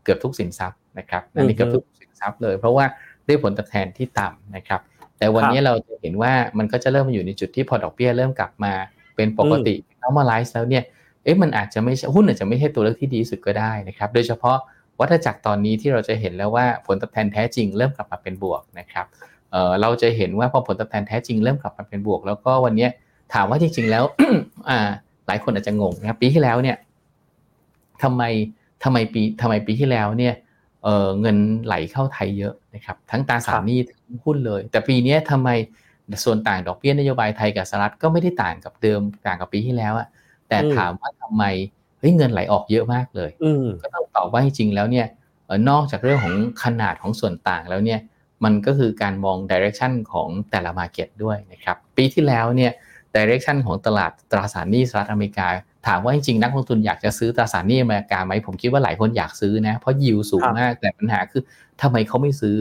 [0.04, 2.86] เกือบทุกสินทรัพย์นะครับนั่นเกือบทุกสินทรัพย์เลย เพราะว่า
[3.28, 4.82] ด้วยผลตอบแทนที่ต่ำนะครับ
[5.18, 8.74] แต่วันนี้เราจะเห็นว่ามันก็จะเริ่มมาอยู่ในจุดที่พอดอกเบี้ยเริ่มกลับมา
[9.16, 10.84] เป็นปกติ normalize แล้วเนี่ย
[11.24, 14.58] เอ๊ะมันอาจจะไม่หุ้นอาจจะไม่ใช่ตัวเลือกที่ดีสุดก็ได้นะครับ โดยเฉพาะ
[15.02, 19.06] วัฏจักรตอนนี้ที่เราจะเห็นแล้วว่าผลตอบแทนแท้จริงเริ่มกลับมาเป็นบวกนะครับ
[19.52, 22.88] เอ่อเราจะเห็นว่าพอผลตอบแทนแท้จริงเริ่มกลับมาเป็นบวก แล้วก็วันนี้
[23.34, 24.04] ถามว่าจริง ๆ แล้ว
[24.70, 24.90] อ่า
[25.28, 26.78] หลายคนอาจจะงงนะครับปีที่แล้วเนี่ย
[28.04, 28.24] ทำไม
[28.84, 30.34] ทำไมปีทำไมปีที่แล้วเนี่ย
[30.84, 35.50] เออเงินไหลเข้าไทยเยอะนะครับ ทั้งตราสารหนี้ทั้งหุ้นเลย แต่ปีนี้ทำไม
[36.24, 40.08] ส่วนต่างดอกเบี้ยนโยบายไทยกับสหรัฐก็ไม่ได้ต่างกับเดิมต่างกับปีที่แล้วอะ
[40.48, 41.44] แต่ถามว่าทำไม
[42.02, 43.32] เฮ้ยเงินไหลออกเยอะมากเลย
[43.84, 45.08] ก็ต้องตอบว่าจริงๆแล้วเนี่ย
[45.70, 48.00] นอกจากเรื่องของขนาดของส่วนต่างแล้วเนี่ย
[48.44, 52.72] มันก็คือการมองดิเรกชันของแต่ละมาเก็ตด้วยนะครับปีที่แล้วเนี่ย
[53.16, 55.48] ดิเรกชันของตลาดตราสารหนี้สหรัฐอเมริกา
[55.88, 61.42] ถามว่าจริงๆนักลงทุนอยากจะซื้อตราสารหนี้อเมริกาไหมผมคิดว่าหลายคนอยากซื้อนะเพราะยิวสูงมากแต่ปัญหาคือ
[61.82, 62.56] ทำไมเขาไม่ซื้อ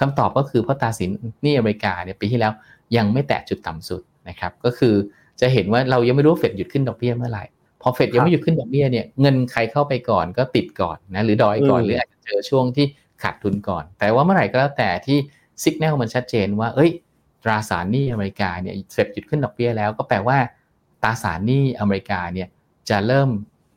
[0.00, 1.10] คำตอบก็คือเพราะตราสาร
[1.42, 2.52] หนี้อเมริกาเนี่ยปีที่แล้ว
[2.96, 4.94] ยังไม่แตะจุดต่ำสุดนะครับก็คือ
[5.40, 7.44] จะเห็นว่าเรายังไม่รู้เฟดหยุดขึ้นดอกเบี้ยเมื่อไหร่
[7.82, 12.86] พอเฟดยังไม่หยุดขึ้นดอกเบี้ยเนี่ยเงินใครเข้าไปก่อนก็ติดก่อนนะหรือดอยก่อนหรืออาจจะเจอช่วงที่
[13.22, 15.18] ขาดทุนก่อน แต่ว่าเมื่อไหร่ก็แล้วแต่ที่
[15.64, 16.90] สัญญาณมันชัดเจนว่า เอ้ย
[17.44, 20.38] ตราสารหนี้อเมริกาเนี่ยเฟดหยุดขึ้นดอกเบี้ยแล้วก็แปลว่า
[21.02, 22.48] ตราสารหนี้อเมริกาเนี่ย
[22.88, 23.28] จะเริ่ม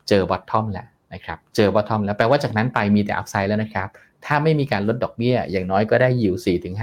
[0.09, 3.87] เจอ bottom แล้วนะครับเจอ bottom แล้วแปลว่าจากนั้นไปมีแต่ upside แล้วนะครับ
[4.25, 6.35] ถ้าไม่มีการลดดอกเบี้ย อย่างน้อยก็ได้ยิว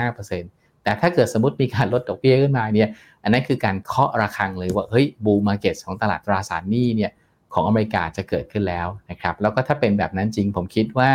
[0.08, 0.57] 4-5%
[0.88, 2.88] แต่ถ้าเกิดสมมติมีการลดดอกเบี้ยขึ้นมาเนี่ย
[3.22, 7.10] อันนั้นคือการเคาะระฆังเลยว่าเฮ้ย bull market ของตลาดตราสารหนี้เนี่ย
[7.54, 11.10] ของอเมริกาจะเกิดขึ้นแล้วนะครับแล้วก็ถ้าเป็นแบบนั้นจริงผมคิดว่า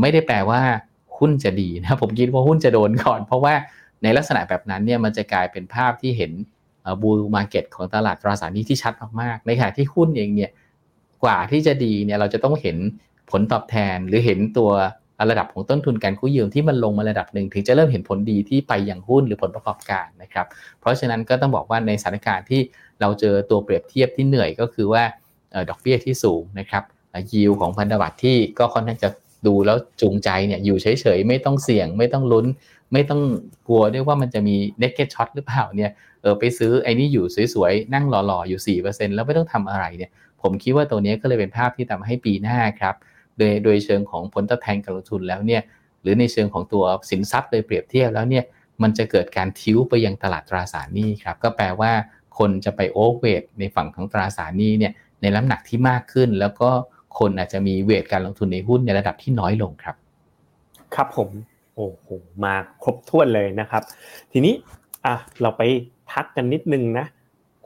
[0.00, 0.60] ไม่ได้แปลว่า
[1.18, 3.54] หุ้นจะดีนะผมคิดว่าหุ้นจะโดนก่อน เพราะว่า
[4.02, 6.32] ในลักษณะแบบนั้นเนี่ยมันจะกลายเป็นภาพที่เห็น
[7.02, 10.50] บูมาร์เก็ตของตลาดตราสารหนี้ที่ชัดมากๆในขณะที่หุ้นเองเนี่ย
[11.24, 12.76] กว่าที่จะดีเนี่ยเราจะต้องเห็น
[13.30, 14.70] ผลตอบแทนหรือเห็นตัว
[15.30, 20.46] ระดับของต้นทุนการกู้ยืมที่มันลงมาระดับหนึ่งถึงจะเริ่มเห็นผลดีที่ไปอย่างหุ้นหรือผลประกอบการนะครับ
[20.80, 22.60] เพราะฉะนั้นก็ต้องบอกว่าในสถานการณ์ที่
[23.00, 25.02] เราเจอตัวเปรียบเทียบที่เหนื่อยก็คือว่า
[25.70, 26.82] ดอกเบี้ยที่สูงนะครับ
[27.32, 29.08] ยิวของพันธบัตรที่ก็ค่อนข้างจะ
[29.46, 32.46] ดูแล้วจูงใจเนี่ยอยู่เฉยๆ ไม่ต้องเสี่ยง ไม่ต้องลุ้น
[32.92, 33.20] ไม่ต้อง
[33.68, 35.90] กลัวด้วยว่ามันจะมี negative shock หรือเปล่าเนี่ย
[36.22, 40.10] เออไปซื้อไอ้นี่อยู่สวยๆ นั่งหล่อๆ อยู่ 4%แล้วไม่ต้องทำอะไรเนี่ย
[40.42, 42.94] ผมคิดว่าตัวนี้ก็เลยเป็นภาพที่ทำให้ปีหน้าครับ
[43.40, 45.62] โดยโดยเชิงของผลตอบแทนการลงทุนแล้วเนี่ย
[46.02, 48.44] หรือในเชิงของตัวสินทรัพย์โดยเปรียบเทียบแล้วเนี่ย
[48.82, 51.92] มันจะเกิดการทิ้วไปยังตลาดตราสารหนี้ครับก็แปลว่า
[52.38, 56.70] คนจะไป overweight ในฝั่งของตราสารหนี้เนี่ยในน้ำหนักที่มากขึ้น แล้วก็
[57.18, 59.96] คนอาจจะมี weight การลงทุนในหุ้นในระดับที่น้อยลงครับ
[60.94, 61.30] ครับผม
[61.74, 62.08] โอ้โห
[62.44, 63.82] มาครบถ้วนเลยนะครับ
[64.32, 64.54] ทีนี้
[65.04, 65.62] อะเราไป
[66.10, 67.06] พักกันนิดนึงนะ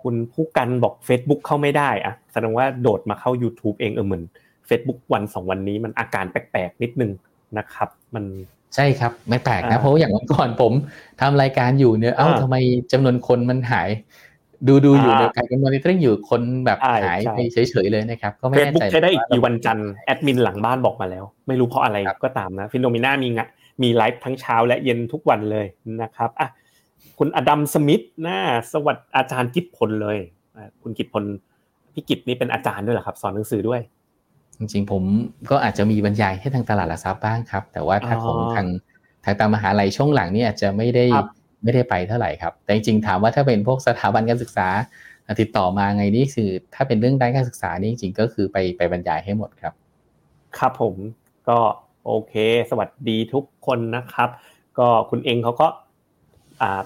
[0.03, 4.25] คุณผู้กันบอก Facebook เข้าไม่ได้อะแสดงว่าโดดมาเข้า YouTube เองเออเหมือน
[4.69, 7.11] Facebook วันสองวันนี้มันอาการแปลกๆนิดนึง
[7.59, 8.25] นะครับ มัน
[8.75, 10.73] ใช่ครับไม่แปลกนะเพราะอย่างวันก่อนผม
[11.21, 12.57] ทำรายการอยู่เนี่ยเอ้าทำไม
[12.93, 13.89] จำนวนคนมันหาย
[14.69, 23.49] ดูดูอยู่เดียวกันกันมอนิเตอร์อยู่คนแบบหายไปเฉยๆเลยนะครับ ก็ไม่แน่ใจใช้ได้อีกกี่วันจันทร์แอดมินหลังบ้านบอกมาแล้ว ไม่รู้เพราะอะไรก็ตามนะ Finnomena มีงะ
[23.83, 25.67] มีไลฟ์ทั้งเช้าและเย็นทุกวันเลย
[26.03, 26.49] นะครับอะ
[27.19, 28.39] คุณอดัมสมิธน่า
[28.73, 30.19] สวัสดีอาจารย์กิจพลเลย
[30.83, 31.25] คุณกิจพล
[31.95, 33.81] พี่กิจนี่เป็นอาจารย์ด้วยเหรอครับ สอนหนังสือด้วย
[34.59, 35.03] จริงๆผม
[35.51, 38.67] ก็อาจจะมีบรรยายให้ทางตลาดหลักทรัพย์บ้างครับ แต่ว่าถ้าของทาง
[39.25, 41.05] ทางตามมหาลัยช่วงหลังนี่อาจจะไม่ได้
[41.63, 44.69] ไม่ได้ไปเท่าไหร่ครับ แต่จริงๆถามว่าถ้าเป็นพวกสถาบันการศึกษา
[45.41, 49.73] ติดต่อมาไงนี่คือ ถ้าเป็นเรื่องด้านการศึกษานี่จริงๆก็คือไปไปบรรยายให้หมดครับ
[50.59, 50.95] ครับผม
[51.49, 51.59] ก็
[52.07, 52.35] โอเค
[52.71, 54.29] สวัสดีทุกคนนะครับ
[54.79, 55.67] ก็คุณเองเขาก็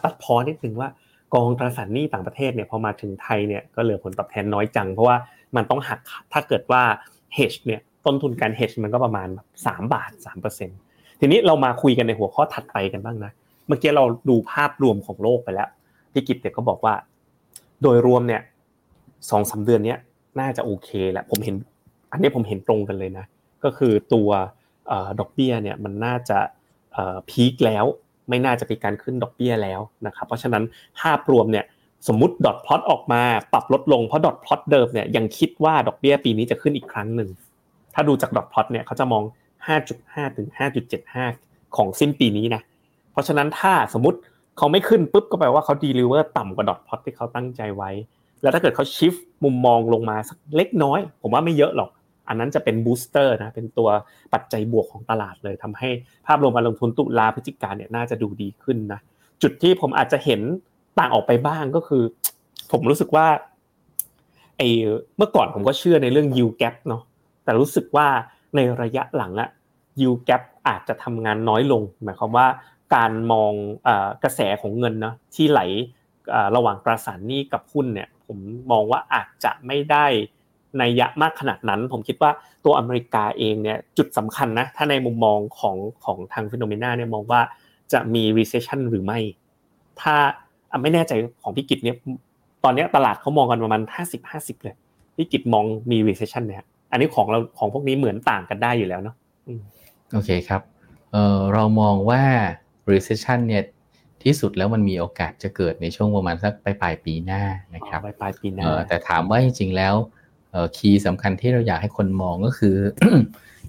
[0.05, 0.89] ตัดพอนิดนึงว่า
[1.35, 5.17] กองตราสารหนี้ต่างประเทศเนี่ยพอมาถึงไทยเนี่ยก็เหลือผลตอบแทนน้อยจัง เพราะว่า
[5.57, 5.99] มันต้องหัก
[6.33, 6.83] ถ้าเกิดว่า
[7.37, 9.29] hedge เนี่ยต้นทุนการ hedge มันก็ประมาณ
[9.67, 10.71] สามบาทสามเปอร์เซ็น
[11.21, 13.33] ทีนี้เรามาคุยกันในหัวข้อถัดไปกันบ้างนะ
[13.67, 15.69] เมื่อกี้เราดูภาพรวมของโลกไปแล้ว
[16.13, 16.95] พี่กิตเนี่ยก็บอกว่า
[17.83, 18.43] โดยรวมเนี่ย
[19.31, 19.99] สองสาเดือนเนี้ย
[20.41, 21.57] น่าจะโอเคแหละผมเห็น
[22.13, 23.25] อันนี้ผมเห็นตรงกันเลยนะ
[23.65, 24.29] ก็คือตัว
[25.21, 26.39] ดอกเบี้ยเนี่ยมันน่าจะ
[27.31, 27.85] พีคแล้ว
[28.29, 30.65] ไม่น่าจะมีการขึ้นดอกเบี้ยแล้วนะครับเพราะฉะนั้น
[31.01, 31.65] ภาพรวมเนี่ย
[32.07, 37.29] สมมติดอทพลอตออกมาปรับลดลงเพราะดอทพลอตเดิมเนี่ยยังคิดว่าดอกเบี้ยปีนี้จะขึ้นอีกครั้งหนึ่ง
[37.95, 39.23] ถ้าดูจากดอทพลอตเนี่ยเขาจะมอง
[39.81, 40.49] 5.5 ถึง
[41.13, 42.63] 5.75 ของสิ้นปีนี้นะ
[43.13, 44.19] เพราะฉะนั้นถ้าสมมติ
[44.59, 47.91] เขาไม่ขึ้นปุ๊บก็แปลว่าเขา deliver ต่ำกว่า dot plot ที่เขาตั้งใจไว้
[48.43, 49.15] แล้วถ้าเกิดเขา shift
[49.45, 51.91] มุมมองลงมาสักเล็กน้อย ผมว่าไม่เยอะหรอก
[52.29, 53.89] อันนั้นจะเป็น booster นะ เป็นตัว
[54.33, 55.89] ปัจจัยบวกของตลาดเลยทำให้
[56.27, 59.01] ภาพรวมการลงทุนตุลาพฤศจิกาเนี่ยน่าจะดูดีขึ้นนะ
[59.43, 60.41] จุดที่ผมอาจจะเห็น
[60.99, 62.03] ต่างออกไปบ้างก็คือ
[62.71, 63.27] ผมรู้สึกว่า
[64.57, 64.69] ไอ้
[65.17, 67.03] เมื่อก่อนผมก็เชื่อในเรื่อง yield gap เนาะ
[67.45, 68.07] แต่รู้สึกว่า
[68.57, 69.51] ในระยะหลังอะ
[70.01, 72.47] yield gap อาจจะทำงานน้อยลง หมายความว่า
[72.95, 73.53] การมอง
[74.23, 75.61] กระแสของเงินนะที่ไหล
[76.57, 78.39] ระหว่างตราสารหนี้กับหุ้นเนี่ยผม
[78.71, 80.07] มองว่าอาจจะไม่ได้
[80.79, 82.31] ในยะมากขนาดนั้น ผมคิดว่า
[82.65, 87.41] ตัวอเมริกาเองเนี่ยจุดสำคัญนะถ้าในมุมมองของของทางฟิโนเมนาเนี่ยมองว่า
[87.93, 89.19] จะมี recession หรือไม่
[90.01, 90.17] ถ้า
[90.83, 91.97] ไม่แน่ใจของพี่กิจเนี่ย
[92.65, 94.75] ตอนนี้ตลาดเขามองกันประมาณห้าสิบห้าสิบเลย
[95.17, 99.17] พี่กิจมองมี recession เนี่ยอันนี้ของเราของพวกนี้เหมือนต่างกันได้อยู่แล้วเนาะ
[100.13, 100.63] โอเคครับ
[101.13, 102.23] เออเรามองว่า
[102.93, 103.65] recession เนี่ย
[104.25, 107.43] ที่สุดแล้วมันมีโอกาสจะเกิดในช่วงประมาณสักปลายปลายปีหน้า
[107.75, 109.95] นะครับปลายปลายปีหน้าแต่ถามว่าจริงๆแล้ว
[110.77, 112.77] คีย์สำคัญที่เราอยากให้คนมองก็คือ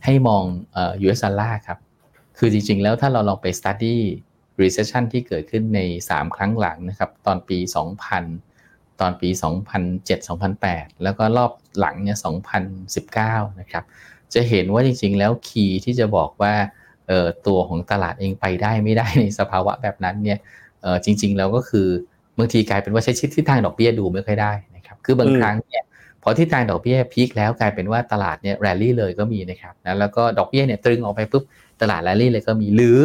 [0.06, 1.80] ให้มองเอ่อ US dollar ครับ
[2.38, 3.98] คือจริงๆแล้วถ้าเราลองไป study
[4.62, 7.58] recession ที่เกิดขึ้นใน 3 ครั้งหลังนะครับตอนปี
[8.30, 9.30] 2000 ตอนปี
[10.16, 12.18] 2007-2008 แล้วก็รอบหลังเนี่ย
[12.88, 13.84] 2019 นะครับ
[14.34, 16.54] จะเห็นว่าจริงๆ แล้ว key ที่จะบอกว่า
[17.48, 20.40] ตัวของตลาดเองไปได้ไม่ได้ในสภาวะแบบนั้นเนี่ย
[21.06, 21.88] จริง ๆ แล้วก็คือ
[22.38, 25.84] บางทีกลายเป็นว่าใช้ชิดที่ทางดอกเบี้ยดูไม่ค่อยได้นะครับคือบางครั้งเนี่ย
[26.24, 31.44] พอทิศทางดอกเบี้ย peak แล้วกลายเป็นว่าตลาดเนี่ยแรลลี่เลยก็มีนะครับนะแล้วก็ดอกเบี้ยเนี่ยตรึงออกไปปุ๊บ
[31.82, 33.00] ตลาดแรลลี่เลยก็มีหรือ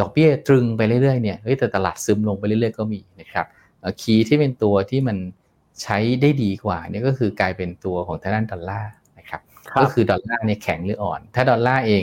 [0.00, 3.46] ดอกเบี้ยตรึงไปเรื่อยๆเนี่ยเฮ้ยแต่ตลาดซึมลงไปเรื่อยๆก็มีนะครับ
[4.00, 5.16] คีย์ที่เป็นตัวที่มัน
[5.82, 9.40] ใช้ได้ดีกว่านี่ก็คือกลายเป็นตัวของทางด้านดอลลาร์นะครับ
[9.80, 12.02] ก็คือดอลลาร์เนี่ยแข็งหรืออ่อน ถ้าดอลลาร์เอง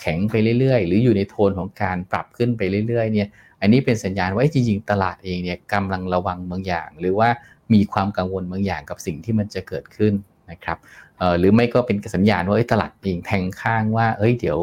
[0.00, 3.28] แข็งไปเรื่อยๆ หรืออยู่ในโทนของการปรับขึ้นไปเรื่อยๆเนี่ย
[3.60, 7.28] อันนี้เป็นสัญญาณว่าจริงๆตลาดเองเนี่ยกำลังระวังบางอย่าง หรือว่า
[7.72, 10.12] มีความกังวลบางอย่างกับสิ่งที่มันจะเกิดขึ้น
[10.50, 10.78] นะครับ
[11.38, 14.58] หรือไม่ก็เป็นสัญญาณว่าตลาดเองแทงข้างว่าเอ้ยเดี๋ยว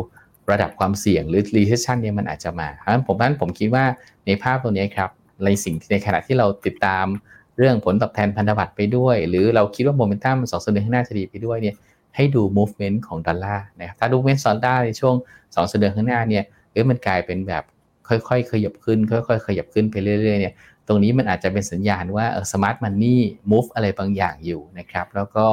[0.52, 3.86] ระดับความเสี่ยงหรือ recession เนี่ยมันอาจจะมาเพราะฉะนั้นผมนั้นผมคิดว่า
[4.26, 5.10] ในภาพตรงนี้ครับ
[5.46, 7.06] ในสิ่งในขณะที่เราติดตาม
[7.58, 11.76] เรื่องผลตอบแทนพันธบัตรไปด้วย หรือเราคิดว่าโมเมนตัมสองสัปดาห์ข้างหน้าจะดีไปด้วยเนี่ย
[12.16, 17.64] ให้ดู movement ของดอลลาร์นะครับถ้าดู movement ดอลลาร์ในช่วง2สัปดาห์ข้างหน้าเนี่ยเอ้ยมันกลายเป็นแบบ
[18.08, 20.54] ค่อยๆขยับขึ้น ค่อยๆขยับขึ้นไปเรื่อยๆเนี่ย
[20.88, 25.46] ตรงนี้มันอาจจะเป็นสัญญาณว่าสมาร์ทมันนี่ move อะไรบางอย่างอยู่นะครับแล้วก็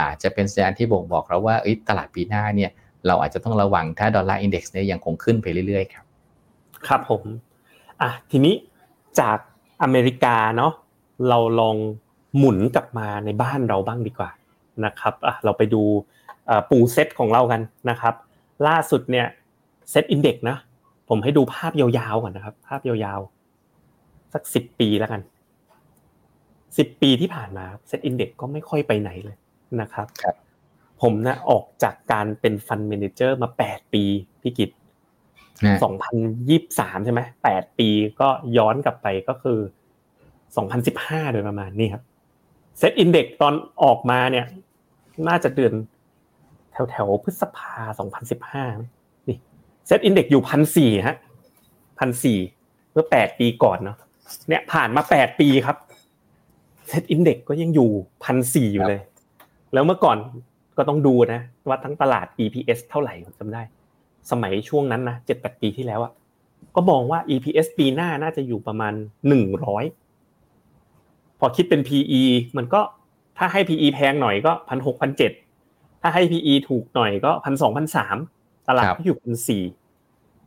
[0.00, 1.56] อาจจะเป็นสัญญาณที่บ่งบอกเราว่า
[1.88, 2.70] ตลาดปีหน้าเนี่ย
[3.06, 6.04] เราอาจจะต้องระวังถ้า Dollar Index เนี่ยยังคงขึ้นไปเรื่อยๆครับ
[6.86, 7.22] ครับผม
[8.02, 8.54] อะทีนี้
[9.20, 9.38] จาก
[9.82, 10.72] อเมริกาเนาะ
[11.28, 11.76] เราลอง
[12.36, 14.30] หมุนกลับมาในบ้านเราบ้างดีกว่า
[14.84, 15.82] นะครับอะเราไปดู
[16.70, 18.14] ปูเซตของเรากันนะครับ
[18.66, 19.26] ล่าสุดเนี่ย
[19.90, 20.56] SET Index นะ
[21.08, 25.20] ผมให้ดูภาพยาวๆก่อนนะครับ ภาพยาวๆ สักสิบปีแล้วกัน
[26.78, 29.36] สิบปีที่ผ่านมา SET Index ก็ไม่ค่อยไปไหนเลย
[29.80, 30.06] นะครับ
[31.02, 34.04] ผมนะออกจากการเป็น fund manager มาแปดปี
[34.42, 34.70] พี่กิต
[35.82, 36.16] สองพัน
[36.48, 37.88] ยี่สามใช่ไหมแปดปี
[38.20, 39.58] ก็ย้อนกลับไปก็คือ
[40.56, 42.02] สองพันสิบห้าโดยประมาณนี้ครับ
[42.78, 44.46] SET Index ตอนออกมาเนี่ย
[45.28, 45.72] น่าจะเดือน
[46.72, 48.64] แถวแถวพฤษภาสองพันสิบห้า
[49.28, 49.38] นี่
[49.86, 51.16] SET Index อยู่พันสี่ฮะ
[51.98, 52.38] พันสี่
[52.92, 53.96] เมื่อแปดปีก่อนเนาะ
[54.48, 55.76] เนี่ยผ่านมาแปดปีครับ
[56.88, 57.90] เซตอินเด็กก็ยังอยู่
[58.24, 59.00] พันสี่อยู่เลย
[59.72, 60.18] แล้วเมื่อก่อน
[60.78, 63.62] ก็ต้องดูนะว่าทั้งตลาด EPS เท่าไหร่ผมจำได้
[64.30, 66.12] สมัยช่วงนั้นนะเจ็ดแปดปีที่แล้วอะ
[66.74, 68.92] ก็มองว่า EPS ปีหน้าน่าจะอยู่ประมาณ
[69.28, 69.84] หนึ่งร้อย
[71.38, 72.22] พอคิดเป็น PE
[72.56, 72.80] มันก็
[73.38, 75.32] ถ้าให้ PE แพงหน่อยก็พันหกพันเจ็ด
[76.02, 78.16] ถ้าให้ PE ถูกหน่อยก็พันสองพันสาม
[78.68, 79.62] ตลาดที่อยู่พันสี่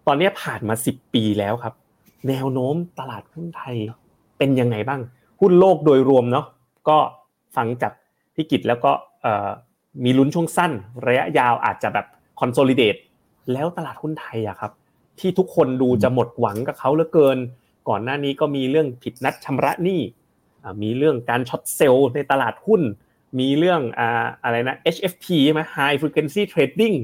[0.08, 1.74] ตอนนี้ผ่านมาสิบปีแล้วครับ
[2.30, 3.76] แนวโน้มตลาดหุ้นไทย
[4.38, 5.02] เป็นยังไงบ้าง
[5.42, 6.46] หุ้นโลกโดยรวมเนาะ
[6.90, 6.98] ก็
[7.56, 7.94] ฟังจาก
[8.36, 8.92] พี่กิจแล้วก็
[10.04, 10.72] มีลุ้นช่วงสั้น
[11.08, 12.06] ระยะยาวอาจจะแบบ
[12.40, 12.96] consolidate
[13.54, 14.72] แล้วตลาดหุ้นไทยอะครับ
[15.20, 17.38] ที่ทุกคนดูจะหมดหวังกับเขาเหลือเกิน
[17.90, 20.02] ก่อนหน้านี้ก็มีเรื่องผิดนัดชำระหนี้
[20.84, 22.82] มีเรื่องการ short sell ในตลาดหุ้น
[23.40, 26.98] มีเรื่องอ่าอะไรนะ HFT ใช่ไหม High Frequency Trading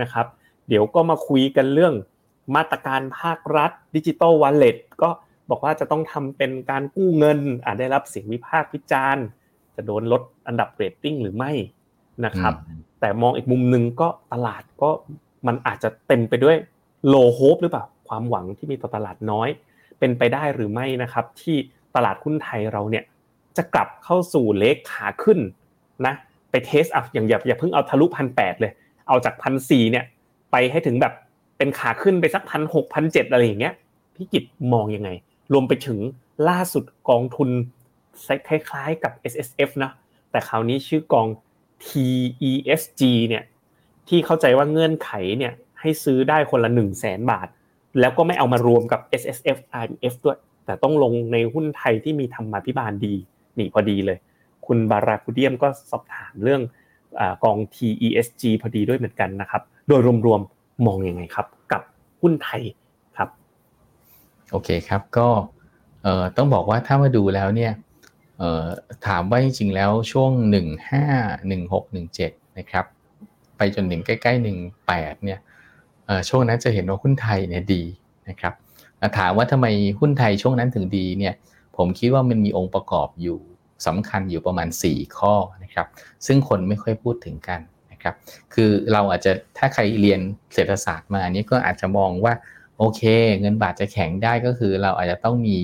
[0.00, 0.26] นะครับ
[0.68, 1.94] เดี๋ยวก็มาคุยกันเรื่อง
[2.56, 5.10] มาตรการภาครัฐ digital wallet ก็
[5.50, 9.24] บอกว่าจะต้องทำเป็นการกู้เงินอาจได้รับเสียงวิพากษ์วิจารณ์
[9.76, 11.52] จะโดนลดอันดับเรตติ้งหรือไม่
[12.26, 12.54] นะครับ
[13.00, 14.90] แต่มองอีกมุมหนึ่งก็ตลาดก็
[15.46, 16.56] มันอาจจะเต็มไปด้วย
[17.08, 19.48] low hope หรือเปล่าความหวังที่มีต่อตลาดน้อย
[19.98, 21.56] เป็นไปได้หรือไม่นะครับ ที่
[21.96, 23.04] ตลาดหุ้นไทยเราเนี่ย
[23.56, 25.38] จะกลับเข้าสู่เลขขาขึ้น
[26.06, 26.14] นะ
[26.50, 28.72] ไปเทสอัพอย่างอย่าอย่าเพิ่งเอาทะลุพันแปดเลย
[29.08, 30.04] เอาจากพันสี่เนี่ย
[30.52, 31.14] ไปให้ถึงแบบ
[31.58, 33.74] เป็นขาขึ้นไปสักพันหกพันเจ็ดอะไรอย่างเงี้ย
[34.14, 35.10] พี่กิจมองยังไง
[35.52, 35.98] รวมไปถึง
[36.48, 37.48] ล่าสุดกองทุน
[38.46, 39.90] คล้ายๆกับ S S F นะ
[40.30, 41.26] แต่คราวนี้ชื่อกอง
[41.86, 41.88] T
[42.50, 43.44] E S G เนี่ย
[44.08, 47.48] ที่เข้าใจว่าเงื่อนไขเนี่ยให้ซื้อได้คนละ1 0 0 0 0แสนบาท
[48.00, 53.14] แล้วก็ไม่เอามารวมกับ S S F R M F ด้วย แต่ต้องลงในหุ้นไทยที่มีธรรมาภิบาลดี
[53.58, 54.18] นี่พอดีเลย
[54.66, 56.62] คุณบาราคุเดียมก็สอบถามเรื่อง
[57.44, 61.82] กอง TESG พอดีด้วยเหมือนกันนะครับ โดยรวมๆมองอยังไงครับ กับ
[62.22, 62.62] หุ้นไทย
[63.16, 63.28] ครับ
[64.50, 65.28] โอเคครับก็
[66.36, 67.72] ต้องบอกว่าถ้ามาดูแล้วเนี่ย
[69.06, 70.30] ถามว่าจริงๆแล้วช่วง
[70.90, 72.84] 15 16 17 นะครับ
[73.56, 74.44] ไปจนถึงใกล้ๆ
[74.84, 75.40] 18 เนี่ย
[76.28, 77.82] ช่วงนั้นจะเห็นว่าหุ้นไทยเนี่ยดี
[78.28, 78.54] นะครับ
[79.18, 79.66] ถามว่าทำไม
[80.00, 81.34] หุ้นไทยช่วงนั้นถึงดีเนี่ย
[81.76, 83.38] ผมคิดว่ามันมีองค์ประกอบอยู่
[83.86, 85.86] สำคัญอยู่ประมาณ 4 ข้อนะครับ
[86.26, 87.60] ซึ่งคนไม่ค่อยพูดถึงกัน
[87.92, 88.14] นะครับ
[88.54, 90.20] คือเราอาจจะถ้าใครเรียน
[90.54, 92.34] เศรษฐศาสตร์มานี่ก็อาจจะมองว่า
[92.78, 93.02] โอเค
[93.40, 95.56] เงินบาทจะแข็งได้ก็คือเราอาจจะต้องมี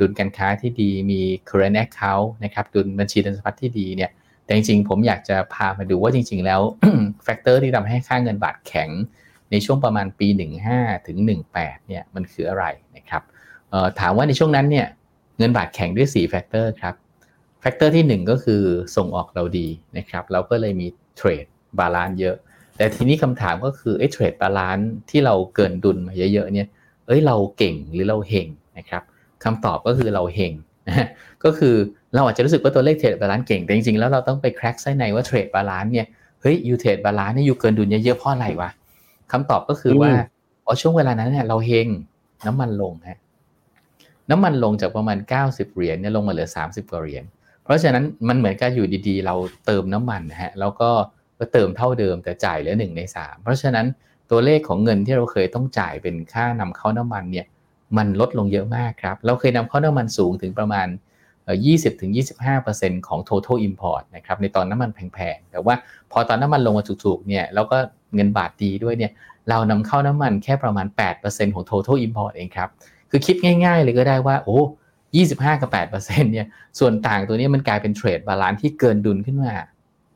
[0.00, 4.10] ดุลการค้าที่ดีมี current account นะครับดุลบัญชีธนทรัพย์ที่ดีเนี่ย
[4.44, 6.60] แต่จริงๆ ผมอยากจะพามาดูว่าจริง ๆ แล้ว
[7.24, 8.90] factor ที่ทำให้ค่าเงินบาทแข็ง
[9.50, 10.28] ในช่วงประมาณปี
[10.68, 11.18] 15 ถึง
[11.52, 12.64] 18 เนี่ยมันคืออะไร
[12.96, 13.22] นะครับ
[14.00, 14.86] ถามว่าในช่วงนั้นเนี่ย
[15.38, 16.94] เงินบาทแข็งด้วย4 factor ครับ
[17.60, 18.62] factor ที่ 1 ก็คือ
[18.96, 21.46] ส่งออกเราดีนะครับเราก็เลยมี trade
[21.78, 22.36] balance เยอะ
[22.76, 26.68] แต่ทีนี้คำถามก็คือไอ้ trade balance ที่เราเกินดุลมาเยอะๆเนี่ย
[27.06, 28.48] เอ้ยเราเก่งหรือเราเฮง
[28.78, 29.02] นะครับ
[29.44, 30.52] คำตอบก็คือเราเฮง
[31.44, 31.74] ก็คือ
[32.14, 36.06] เราอาจจะรู้สึกว่าตัวเลข trade balance เก่งแต่จริงๆแล้วเราต้องไป crack ไส้ในว่า trade balance เนี่ย
[36.40, 38.70] เฮ้ย you trade balance นี่ you เกินดุลเยอะๆเพราะอะไรวะ
[39.32, 40.10] คำตอบก็คือว่า
[40.66, 41.88] อ๋อช่วงเวลานั้นเนี่ยเราเฮง
[42.46, 43.18] น้ำมันลงฮะ
[44.30, 47.24] น้ำมันลงจากประมาณ 90 เหรียญเนี่ยลงมาเหลือ 30 กว่าเหรียญ
[47.64, 49.34] เพราะฉะนั้นมันเหมือนกับอยู่ดีๆ เรา
[49.66, 50.90] เติมน้ำมันนะฮะแล้วก็
[51.38, 53.86] ก็เติมเท่าเดิมแต่จ่ายเหลือหนึ่งในสามเพราะฉะนั้น
[54.30, 57.46] ตัวเลขของเงินที่เราเคยต้องจ่ายเป็นค่านำเข้าน้ำมันเนี่ย
[57.96, 60.88] มันลดลงเยอะมากครับ เราเคยนำเข้าน้ำมันสูงถึงประมาณ
[61.56, 65.74] 20-25%ของ total import นะครับในตอนน้ำมันแพงๆ แต่ว่า
[66.12, 67.78] พอตอนน้ำมันลงมาถูกๆ เนี่ยแล้วก็
[68.14, 69.12] เงินบาทดีด้วยเนี่ย
[69.50, 70.86] เรานำเข้าน้ำมันแค่ประมาณ
[71.20, 72.68] 8%ของ total import เองครับ
[73.10, 74.58] คือคิดง่ายๆ เลยก็ได้ว่า โอ้
[75.08, 76.46] 25 กับ8%เนี่ย
[76.78, 79.52] ส่วนต่างตัวนี้มันกลายเป็น trade balance ที่เกินดุลขึ้นมา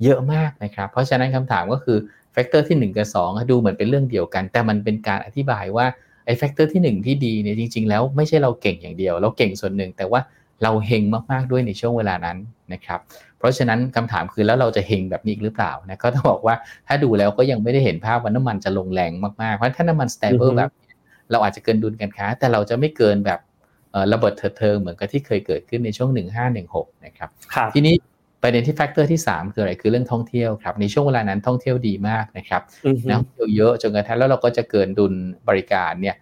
[0.03, 1.99] เยอะมากนะครับ เพราะฉะนั้นคำถามก็คือ
[2.33, 5.87] factor ที่ 1 กับ2ดูเหมือนเป็นเรื่องเดียวกัน แต่มันเป็นการอธิบายว่า
[6.27, 10.21] ไอ้ factor ที่ 1 ที่ดีเนี่ยจริง ๆ แล้วไม่ใช่เราเก่งอย่างเดียว เราเก่งส่วนหนึ่ง แต่ว่า
[10.63, 12.39] เราเฮงมากๆด้วยในช่วงเวลานั้น
[12.73, 13.01] นะครับ
[13.39, 16.55] เพราะฉะนั้นคำถามคือแล้วเราจะเฮงแบบนี้หรือเปล่านะก็ต้องบอกว่า
[16.87, 20.71] ถ้าดูแล้วก็ยังไม่ได้เห็นภาพว่าน้ำมันจะลงแรงมากๆเพราะถ้าน้ำมัน stable แบบ
[21.31, 23.41] เราอาจจะเกินดุลการค้า แต่เราจะไม่เกินแบบ
[24.13, 26.11] ระเบิดเถิดเทิงเหมือนกับที่เคยเกิดขึ้นในช่วง
[26.57, 27.29] 1516 นะครับ
[27.75, 27.95] ทีนี้
[28.43, 32.63] ประเด็นที่ factor ที่ 3 คืออะไรคือเรื่องท่องเที่ยวครับในช่วงเวลานั้นท่องเที่ยวดีมากนะครับ
[33.09, 35.13] นักท่องเที่ยวเยอะจนกระทั่งแล้วเราก็จะเกินดุล
[35.49, 36.17] บริการเนี่ย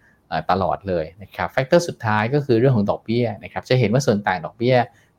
[0.51, 4.75] ตลอดเลยนะครับ factor สุดท้ายก็คือเรื่องของดอกเบี้ยนะครับจะเห็นว่าส่วนต่างดอกเบี้ย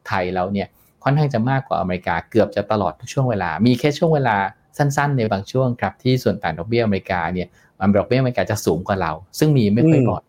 [0.07, 0.67] ไทยเราเนี่ย
[1.05, 4.37] ค่อนข้างจะมากกว่าอเมริกาเกือบจะตลอดทุกช่วงเวลา มีแค่ช่วงเวลา
[4.79, 7.49] สั้นๆ ในบางช่วงครับที่ส่วนต่างดอกเบี้ยอเมริกาเนี่ย
[7.81, 10.23] มันดอกเบี้ยอเมริกาจะสูงกว่าเรา ซึ่งมีไม่ค่อยบ่อย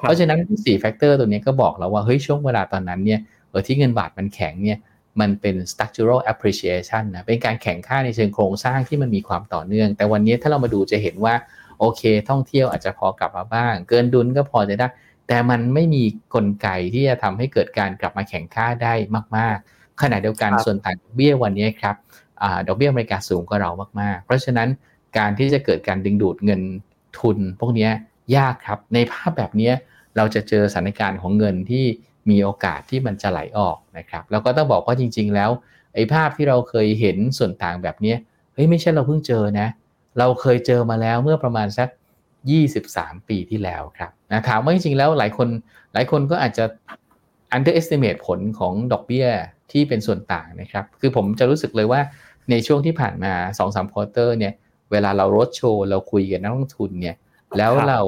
[0.00, 4.78] เพราะฉะนั้นสี่ factor ตัวนี้ก็บอกเราว่าเฮ้ยช่วงเวลาตอนนั้นเนี่ยเออที่เงินบาทมันแข็งเนี่ย
[5.20, 11.34] มันเป็น structural appreciation นะเป็นการแข็งค่าในเชิงโครงสร้างที่มันมีความต่อเนื่อง แต่วันนี้ถ้าเรามาดูจะเห็นว่า
[11.78, 14.88] โอเค ท่องเที่ยวอาจจะพอกลับมาบ้าง เกินดุลก็พอจะได้
[15.28, 16.02] แต่มันไม่มี
[16.34, 18.94] กลไกที่จะทำให้เกิดการกลับมาแข่งค่าได้
[19.36, 21.96] มาก ๆ ขณะเดียวกันส่วนต่างดอกเบี้ยวันนี้ครับ
[22.42, 24.68] อดอกเบี้ยอเมริกาสูงกว่าเรามาก ๆ เพราะฉะนั้น
[25.18, 26.62] การที่จะเกิดการดึงดูดเงิน
[27.18, 27.88] ทุน พวกนี้
[28.36, 29.70] ยากครับ ในภาพแบบนี้
[30.16, 31.84] เราจะเจอสถานการณ์ของเงินที่
[32.30, 35.50] มีโอกาสที่มันจะไหลออกนะครับแล้วก็ต้องบอกว่าจริง ๆ แล้ว
[35.94, 38.14] ไอ้ภาพที่เราเคยเห็นส่วนต่างแบบนี้
[38.54, 39.68] เฮ้ยไม่ใช่เราเพิ่งเจอนะ
[40.18, 41.88] เราเคยเจอมาแล้วเมื่อประมาณสัก
[42.58, 45.48] 23 ปีที่แล้วครับนะถามว่าจริงๆแล้วหลายคน
[45.92, 46.64] หลายคนก็อาจจะ
[47.56, 49.26] underestimate ผลของดอกเบี้ย
[49.72, 52.00] ที่เป็นส่วนต่างนะครับ คือผมจะรู้สึกเลยว่า
[52.50, 53.32] ในช่วงที่ผ่านมา
[53.64, 54.52] 2-3 quarter เนี่ย
[54.90, 57.16] เวลาเรารถโชว์ เราคุยกับนักลงทุนเนี่ย
[57.58, 58.00] แล้วเรา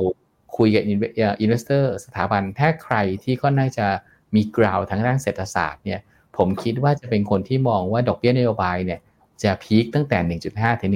[0.58, 3.86] คุยกับ investor สถาบันถ้าใครที่ก็น่าจะ
[4.34, 6.00] มี background ทางด้านเศรษฐศาสตร์เนี่ย
[6.36, 9.00] ผมคิดว่าจะเป็นคนที่มองว่าดอกเบี้ยนโยบายเนี่ย
[9.42, 10.18] จะพีคตั้งแต่
[10.50, 10.90] 1.5 ถึง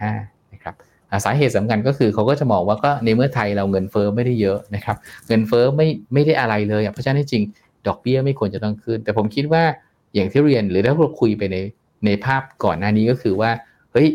[0.00, 0.74] 1.75 นะครับ
[1.24, 4.96] สาเหตุสำคัญก็คือเขาก็จะมองว่าก็ในเมื่อไทยเราเงินเฟ้อไม่ได้เยอะนะครับ
[5.28, 7.42] เงินเฟ้อไม่ไม่ได้อะไรเลย เพราะฉะนั้นจริง
[7.86, 9.62] ดอกเบี้ยไม่ควรจะต้องขึ้น แต่ผมคิดว่า
[10.14, 11.56] อย่างที่เรียนหรือถ้าเราคุยไปใน
[12.06, 13.50] ในภาพก่อนหน้านี้ก็คือว่า
[13.92, 14.08] เฮ้ย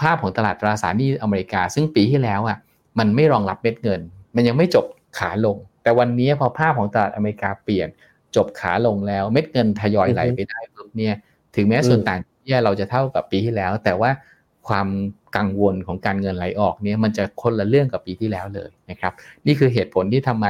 [0.00, 2.58] ภาพของตลาดตราสารหนี้อเมริกา ซึ่งปีที่แล้วอะ
[2.98, 4.00] มันไม่รองรับเม็ดเงิน
[4.36, 4.86] มันยังไม่จบ
[5.18, 7.88] ขาลง แต่วันนี้พอภาพของตลาดอเมริกาเปลี่ยน
[8.36, 11.14] จบขาลงแล้วเม็ดเงินทยอยไหลไปได้ปุ๊บเนี่ย
[11.56, 14.10] ถึงแม้ส่วนต่างเนี่ยเราจะเท่ากับปีที่แล้ว แต่ว่า
[14.68, 14.88] ความ
[15.36, 19.12] กังวลของการเงินไหลออกเนี่ยมันจะคนละเรื่องกับปีที่แล้วเลยนะครับ
[19.46, 20.46] นี่คือเหตุผลที่ทำไม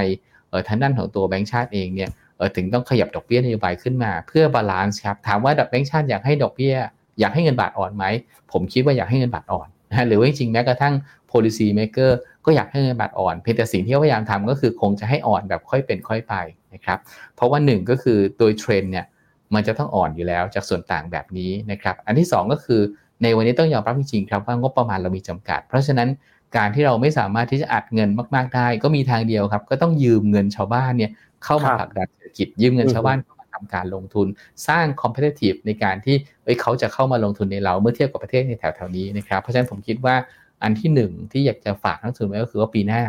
[0.50, 6.74] เออทางด้านของตัวแบงก์ชาติเองเนี่ยเออถึงต้องขยับดอกเบี้ยนโยบายขึ้นมา เพื่อ balance ครับถามว่าแบงก์ชาติอยากให้ดอกเบี้ย
[7.20, 8.04] อยากให้เงินบาทอ่อนไหม
[8.52, 10.94] ผมคิดว่าอยากให้เงินบาทอ่อนนะหรือว่าจริงแม้กระทั่ง
[11.30, 12.10] policy maker
[12.48, 16.34] ก็อยากให้เงินบาทอ่อนเพียงแต่สิ่งที่เขาพยายามทำก็คือคงจะให้อ่อนแบบค่อยเป็นค่อยไป
[16.74, 16.98] นะครับ
[17.34, 19.06] เพราะว่าหนึ่งก็คือโดยเทรนเนี่ย
[19.54, 22.80] มันจะต้องอ่อนอยู่แล้วจากส่วนต่างแบบนี้นะครับอันที่ 2 ก็คือ
[23.22, 26.08] ในวันนี้ต้องยอมรับจริงๆครับว่างบประมาณเรามีจำกัด เพราะฉะนั้น
[26.56, 31.10] การที่เราไม่สามารถที่จะอัดเงินมาก ๆได้ ก็มีทางเดียวครับ ก็ต้องยืมเงินชาวบ้านเนี่ย
[31.44, 34.26] เข้ามาผลักดันเศรษฐกิจยืมเงินชาวบ้านเข้ามาทำการลงทุน
[34.68, 40.14] สร้าง competitive ในการที่เอ้ยเขาจะเข้ามาลงทุนในเราเมื่อเทียบกับประเทศในแถวๆนี้นะครับเพราะฉะนั้นผมคิดว่า
[40.62, 43.02] อันที่หนึ่งที่อยากจะฝากนักทุนไว้ก็คือว่าปีหน้า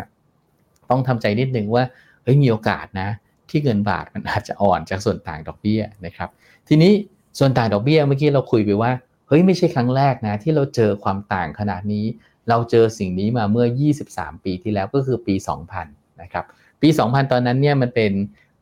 [0.89, 1.83] ต้องทำใจนิดนึงว่า
[2.23, 3.09] เฮ้ยมีโอกาสนะ
[3.49, 6.29] ที่เงินบาทมันอาจจะอ่อนจากส่วนต่างดอกเบี้ยนะครับ
[6.67, 6.93] ทีนี้
[7.39, 8.91] ส่วนต่างดอกเบี้ยเมื่อกี้เราคุยไปว่า
[9.27, 12.05] เฮ้ยไม่ใช่ครั้งแรกนะ ที่เราเจอความต่างขนาดนี้
[12.49, 13.65] เราเจอสิ่งนี้มาเมื่อ
[14.05, 15.35] 23 ปีที่แล้วก็คือปี
[15.77, 16.45] 2000 นะครับ
[16.81, 18.11] ปี 2000 ตอนนั้นเนี่ยมันเป็น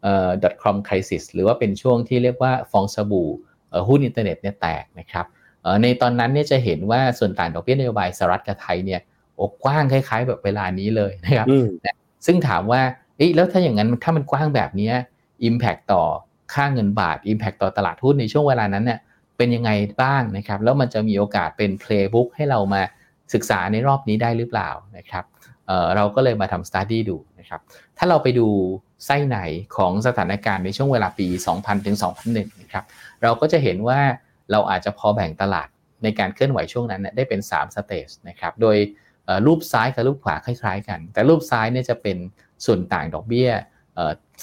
[0.02, 0.30] เอ่อ
[0.64, 3.30] .com crisis หรือว่าเป็นช่วงที่เรียกว่าฟองสบู่
[3.88, 5.26] หุ้นอินเทอร์เน็ตเนี่ยแตกนะครับ
[5.84, 9.02] ในตอนนั้นเนี่ยจะเห็นว่าส่วนต่างดอกเบี้ยนโยบายสหรัฐกับไทยเนี่ย
[9.42, 11.48] อกกว้างคล้าย ๆ แบบเวลานี้เลยนะครับ
[12.26, 12.82] ซึ่งถามว่า
[13.18, 14.92] เอ๊ะแล้วถ้าอย่างนั้นถ้ามันกว้างแบบนี้
[15.48, 16.04] Impact ต่อ
[16.54, 19.00] ค่าเงินบาท Impact ต่อตลาดหุ้นในช่วงเวลานั้นเนี่ย
[19.38, 22.82] เป็นยังไงบ้างนะครับ แล้วมันจะมีโอกาสเป็น playbook ให้เรามา
[23.34, 25.26] ศึกษาในรอบนี้ได้หรือเปล่านะครับ
[25.68, 27.62] เเราก็เลยมาทำ study ดูนะครับ
[27.98, 28.48] ถ้าเราไปดู
[29.06, 29.40] ไส้ใน
[29.76, 31.28] ของสถานการณ์ในช่วงเวลาปี
[31.58, 32.84] 2000ถึง2001นะครับ
[33.24, 34.00] เราก็จะเห็นว่า
[34.52, 35.68] เราอาจจะพอแบ่งตลาด
[36.04, 38.78] ในการเคลื่อนไหวช่วงนั้นได้เป็น3 stage นะครับโดย
[39.46, 42.18] รูปซ้ายกับรูปขวาคล้ายๆ กัน แต่รูปซ้ายเนี่ยจะเป็น
[42.66, 43.50] ส่วนต่างดอกเบี้ย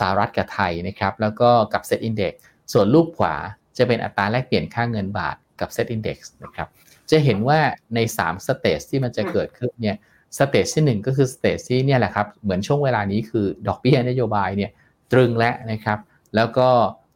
[0.00, 2.32] สหรัฐกับไทยนะครับแล้วก็กับ SET Index
[2.72, 3.34] ส่วนรูปขวา
[3.78, 6.68] จะเป็นอัตราแลกเปลี่ยนค่าเงินบาทกับเซ็ตอินเดี x นะครับ
[7.10, 7.58] จะเห็นว่า
[7.94, 9.96] ใน3 stage ที่มันจะเกิดขึ้นเนี่ย
[10.38, 14.70] stage ที่ 1 ก็คือ stage ที่เนี่ยแหละครับเหมือนช่วงเวลานี้คือดอกเบี้ยนโยบายเนี่ย
[15.12, 15.98] ตรึงแล้วนะครับ
[16.36, 16.68] แล้วก็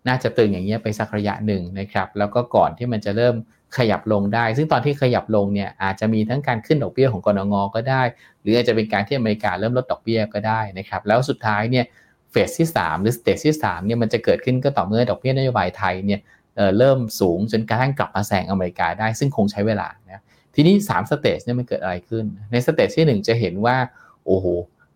[0.08, 3.34] น่าจะตรึงอย่างเงี้ยไปสักระยะหนึ่งนะครับแล้วก็ก่อนที่มันจะเริ่ม
[3.76, 8.02] ขยับลงได้ ซึ่งตอนที่ขยับลงเนี่ยอาจจะมีทั้งการขึ้นดอกเบี้ยของกนง.ก็ได้
[8.42, 11.84] หรืออาจจะเป็นการที่อเมริกาเริ่มลดดอกเบี้ยก็ได้นะครับแล้วสุดท้ายเนี่ย
[12.30, 16.20] phase ที่ 3 หรือ stage ที่3เนี่ยมันจะเกิดขึ้นก็ต่อเมื่อดอกเบี้ยนโยบายไทยเนี่ย
[16.78, 20.22] เริ่มสูงจนกระทั่งกลับมาแซงอเมริกาได้ซึ่งคงใช้เวลานะ
[20.54, 23.76] ทีนี้3 stage เนี่ยมันเกิดอะไรขึ้น ใน stage ที่ 1 จะเห็นว่า
[24.26, 24.46] โอ้โห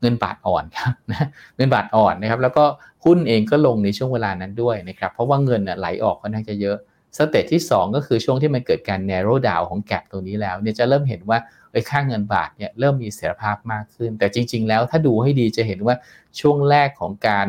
[0.02, 2.64] เงินบาทอ่อนครับนะเงินบาทอ่อนนะครับ แล้วก็
[3.04, 6.76] หุ้นเองก็ลงในช่วงเวลานั้นด้วยนะครับ เพราะว่าเงินไหลออกค่อนข้างจะเยอะ
[7.18, 11.38] stage ที่ 2 ก็คือช่วงที่มันเกิดการ narrow down ของ gap ตรงนี้แล้วเนี่ยจะเริ่มเห็นว่า
[11.72, 15.94] ไอ้ค่าเงินบาทเนี่ยเริ่มมีเสถียรภาพมากขึ้น แต่จริง ๆ แล้วถ้าดูให้ดีจะเห็นว่า
[16.40, 17.46] ช่วงแรกของการ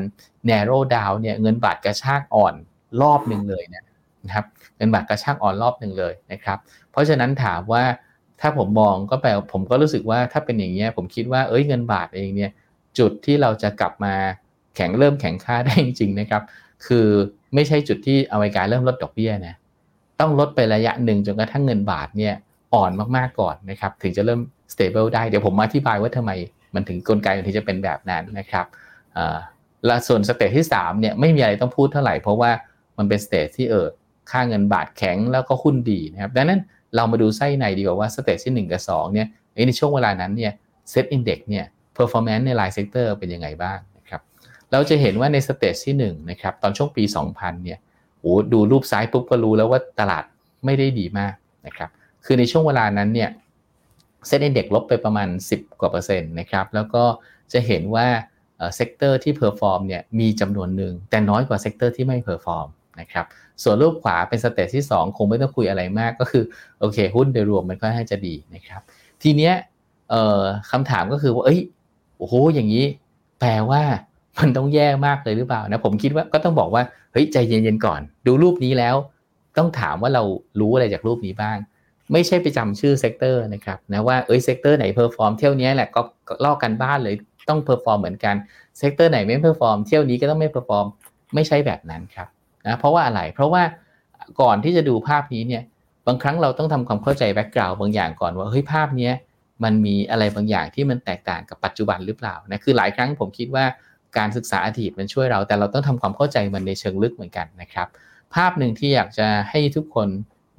[0.50, 2.56] narrow down เนี่ยเงินบาทกระชากอ่อน
[3.02, 3.84] รอบหนึ่งเลยเนี่ย
[4.26, 4.46] นะครับ
[4.78, 6.58] เงินบาทกระชากอ่อนรอบหนึ่งเลยนะครับ
[6.92, 7.84] เพราะฉะนั้นถามว่า
[8.45, 12.51] ถ้าผมมองก็แปลผมก็รู้สึกว่าถ้าเป็นอย่างเงี้ยผมคิดว่าเอ้ยเงินบาทเองเนี่ย
[12.99, 14.13] จุดที่เราจะกลับมา
[14.75, 16.41] แข็งเริ่มแข็งค่าได้จริงๆนะครับ
[16.88, 17.08] คือ
[17.56, 19.56] ไม่ใช่จุดที่อเมริกาเริ่มลดดอกเบี้ยนะ
[20.19, 22.34] ต้องลดไประยะหนึ่งจนกระทั่งเงินบาทเนี่ย
[22.73, 24.39] อ่อนมากๆก่อนนะครับถึงจะเริ่ม
[24.73, 26.32] stable ได้เดี๋ยวผมมอธิบายว่าทำไม
[26.75, 28.65] มันถึงกลไกถึงจะเป็นแบบนั้นนะครับ
[29.86, 32.51] และส่วน stage ที่3เนี่ยไม่มีอะไรต้องพูดเท่าไหร่เพราะว่า
[32.97, 33.88] มันเป็น stage ที่เออ
[34.32, 36.60] ค่าเงินบาทแข็งแล้วก็หุ้นดีนะครับดังนั้น
[36.95, 39.27] เรามาดูไส้ในดีกว่าว่า stage ที่1กับ2เนี่ย
[39.67, 40.51] ในช่วงเวลานั้นเนี่ย
[40.89, 44.21] SET Index เนี่ย performance ในราย sector เป็นยังไงบ้างนะครับ
[44.71, 47.03] เราจะเห็นว่าใน stage ที่1นะครับตอนช่วงปี
[47.34, 47.79] 2000เนี่ย
[48.19, 50.23] โอ้ดูรูปซ้ายปุ๊บก็รู้แล้วว่าตลาด
[50.65, 51.34] ไม่ได้ดีมาก
[51.65, 51.89] นะครับ
[52.25, 53.29] คือในช่วงเวลานั้นเนี่ย
[54.28, 57.03] SET Index ลบไปประมาณ 10 กว่าเปอร์เซ็นต์นะครับแล้วก็
[57.53, 58.08] จะเห็นว่า
[58.76, 62.68] sector ที่ perform เนี่ยมีจำนวนหนึ่งแต่น้อยกว่า sector ที่ไม่ perform
[63.00, 63.26] นะครับ
[63.64, 66.44] ส่วนรูปขวาเป็น stage ที่ 2 คงไม่ต้องคุยอะไรมากก็คือ
[66.80, 68.82] โอเค หุ้นโดยรวมมันก็ให้จะดีนะครับ
[69.24, 69.54] ทีเนี้ย
[70.72, 71.62] คำถามก็คือว่าเอ้ย
[72.18, 72.86] โอ้โหอย่างนี้
[73.39, 73.82] แปลว่า
[74.39, 76.84] มันต้องแย่มากเลยหรือเปล่านะผมคิดว่าก็ต้องบอกว่า
[77.14, 78.96] เฮ้ยใจเย็นๆก่อน ดูรูปนี้แล้ว
[79.58, 80.24] ต้องถามว่าเรา
[80.60, 81.58] รู้อะไรจากรูปนี้บ้าง
[82.12, 86.02] ไม่ใช่ไปจำชื่อ sector นะครับนะว่าเอ้ย sector ไหน perform เที่ยวนี้แหละก็
[86.46, 87.16] ลอกกันบ้านเลย
[87.50, 88.36] ต้อง perform เหมือนกัน
[88.78, 90.86] sector ไหนไม่ perform เที่ยวนี้ก็ต้องไม่ perform
[91.36, 92.28] ไม่ใช่แบบนั้นครับ
[92.68, 93.64] นะเพราะว่าอะไร เพราะว่า
[94.41, 95.64] ก่อนที่จะดูภาพนี้เนี่ย
[96.07, 99.11] บางครั้งเราต้องทำความเข้าใจ background บางอย่างก่อนว่าเฮ้ยภาพนี้
[99.64, 103.66] มันมีอะไรบางอย่างที่มันแตกต่างกับปัจจุบันหรือเปล่านะคือหลายครั้งผมคิดว่า
[104.18, 107.88] การศึกษาอดีตมันช่วยเรา แต่เราต้องทำความเข้าใจมันในเชิงลึกเหมือนกันนะครับ
[108.36, 110.07] ภาพหนึ่งที่อยากจะให้ทุกคน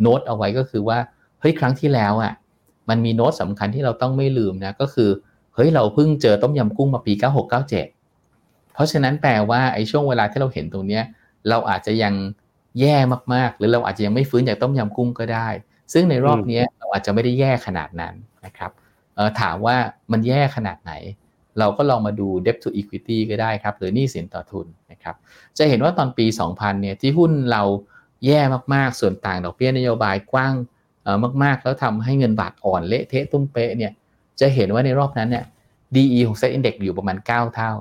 [0.01, 0.99] โน้ตเอาไว้ก็คือว่า
[1.41, 2.33] เฮ้ยครั้งที่แล้วอะ
[2.89, 5.11] มันมีโน้ตสำคัญที่เราต้องไม่ลืมนะก็คือ
[5.55, 7.13] เฮ้ยเราเพิ่งเจอต้มยำกุ้งมาปี
[7.93, 11.03] 9697 เพราะฉะนั้นแปลว่าไอ้ช่วงเวลาที่เราเห็นตรงเนี้ย
[11.49, 12.15] เราอาจจะยัง
[12.81, 12.97] แย่
[13.35, 15.49] มากๆ หรือเราอาจจะยังไม่ฟื้นจากต้มยำกุ้งก็ได้
[15.93, 18.15] ซึ่งในรอบนี้เราอาจจะไม่ได้แย่ขนาดนั้น
[18.47, 18.71] นะครับ
[19.15, 19.77] เออถามว่า
[20.13, 20.93] มันแย่ขนาดไหน
[21.59, 25.15] เราก็ลองมาดู debt to equity ก็ได้ครับ หรือหนี้สินต่อทุนนะครับ
[25.59, 27.63] จะเห็นว่าตอนปี 2000 เนี่ยที่หุ้นเรา
[28.27, 28.41] แย่
[28.75, 30.55] มากๆ ส่วนต่างดอกเบี้ยนโยบายกว้าง
[31.03, 33.93] เออมากๆ แล้วทำให้เงินบาทอ่อนเละเทะตุ้มเป๊ะเนี่ย
[34.41, 35.45] จะเห็นว่าในรอบนั้นเนี่ย
[35.95, 37.73] DE ของ SET Index อยู่ประมาณ 9 เท่า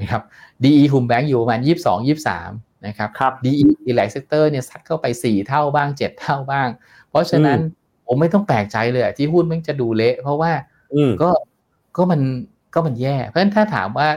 [0.00, 0.22] นะครับ
[0.62, 6.68] DE คุมแบงก์อยู่ประมาณ 22 23 นะครับครับ DE อีกหลาย sector เนี่ยซัดเข้าไป 4 เท่าบ้าง 7 เท่าบ้าง
[7.10, 7.58] เพราะฉะนั้น
[8.06, 10.52] ผมไม่ต้องแปลกใจเลยที่หุ้นมันจะดูเละ เพราะว่า
[11.22, 11.30] ก็
[11.96, 12.20] ก็มัน
[12.74, 14.08] ก็มันแย่ เพราะฉะนั้นถ้าถามว่า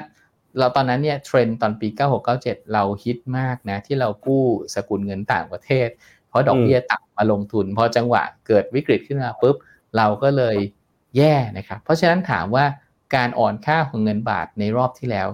[0.57, 1.87] เราตอนนั้นเนี่ยเทรนตอนปี
[2.29, 4.43] 9697 เราฮิตมากนะที่เรากู้
[4.75, 5.87] สกุลเงินต่างประเทศ
[6.29, 9.55] เพราะดอกเบี้ยต่ำมาลงทุน พอจังหวะเกิดวิกฤตขึ้นมาปุ๊บ
[9.97, 10.57] เราก็เลย
[11.17, 12.65] แย่นะครับ เพราะฉะนั้นถามว่า
[13.15, 15.27] การอ่อนค่าของเงินบาทในรอบที่แล้ว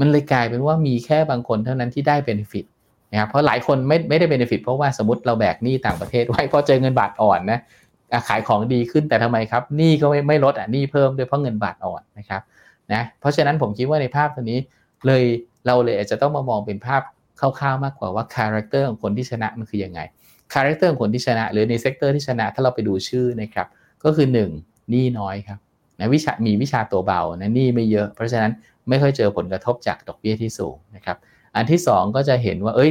[0.00, 2.66] มันเลยกลายเป็นว่ามีแค่บางคนเท่านั้นที่ได้เบนฟิต
[3.12, 7.60] นะครับเพราะหลายคนไม่ไม่ได้ benefit เพราะว่าสมมติเราแบกหนี้ต่างประเทศไว้พอเจอเงินบาทอ่อนนะ
[8.28, 12.42] ขายของดีขึ้นแต่ทำไมครับหนี้ก็ไม่ไม่ลดอะหนี้เพิ่มด้วยเพราะเงินบาทอ่อนนะครับ
[12.92, 14.58] นะเพราะฉะนั้นผมคิดว่าในภาพตัวนี้
[15.06, 15.22] เลย
[15.66, 17.02] เราเลยอาจจะต้องมามองเป็นภาพ
[17.40, 20.00] คร่าวๆมากกว่าว่า character ของคนที่ชนะมันคือยังไง
[20.54, 23.66] character ของคนที่ชนะ หรือใน sector ที่ชนะ ถ้าเราไปดูชื่อนะครับ
[24.04, 24.26] ก็คือ
[24.58, 24.90] 1.
[24.90, 25.58] หนี้น้อยครับ
[26.00, 28.52] นะวิชามีวิชาตัวเบานะหนี้ไม่เยอะ เพราะฉะนั้น
[28.88, 31.16] ไม่ค่อยเจอผลกระทบจากดอกเบี้ยที่สูงนะครับ
[31.56, 32.90] อันที่2ก็จะเห็นว่า เอ้ย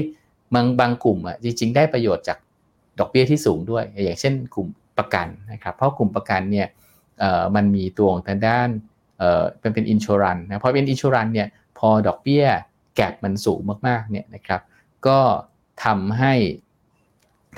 [0.53, 2.38] บางบางกลุ่มอะจริง ๆ ได้ประโยชน์จาก
[2.99, 6.68] ดอกเบี้ยที่สูงด้วย อย่างเช่นกลุ่มประกันนะครับ เพราะกลุ่มประกันเนี่ย
[7.55, 8.70] มันมีตัวของทางด้าน
[9.60, 11.47] เป็นเป็นอินชูรันนะเพอเป็นอินชูรันเนี่ย
[11.78, 12.45] พอดอกเบี้ย
[12.95, 14.62] แกบมันสูงมากๆเนี่ยนะครับ
[15.08, 15.20] ก็
[15.84, 16.34] ทำให้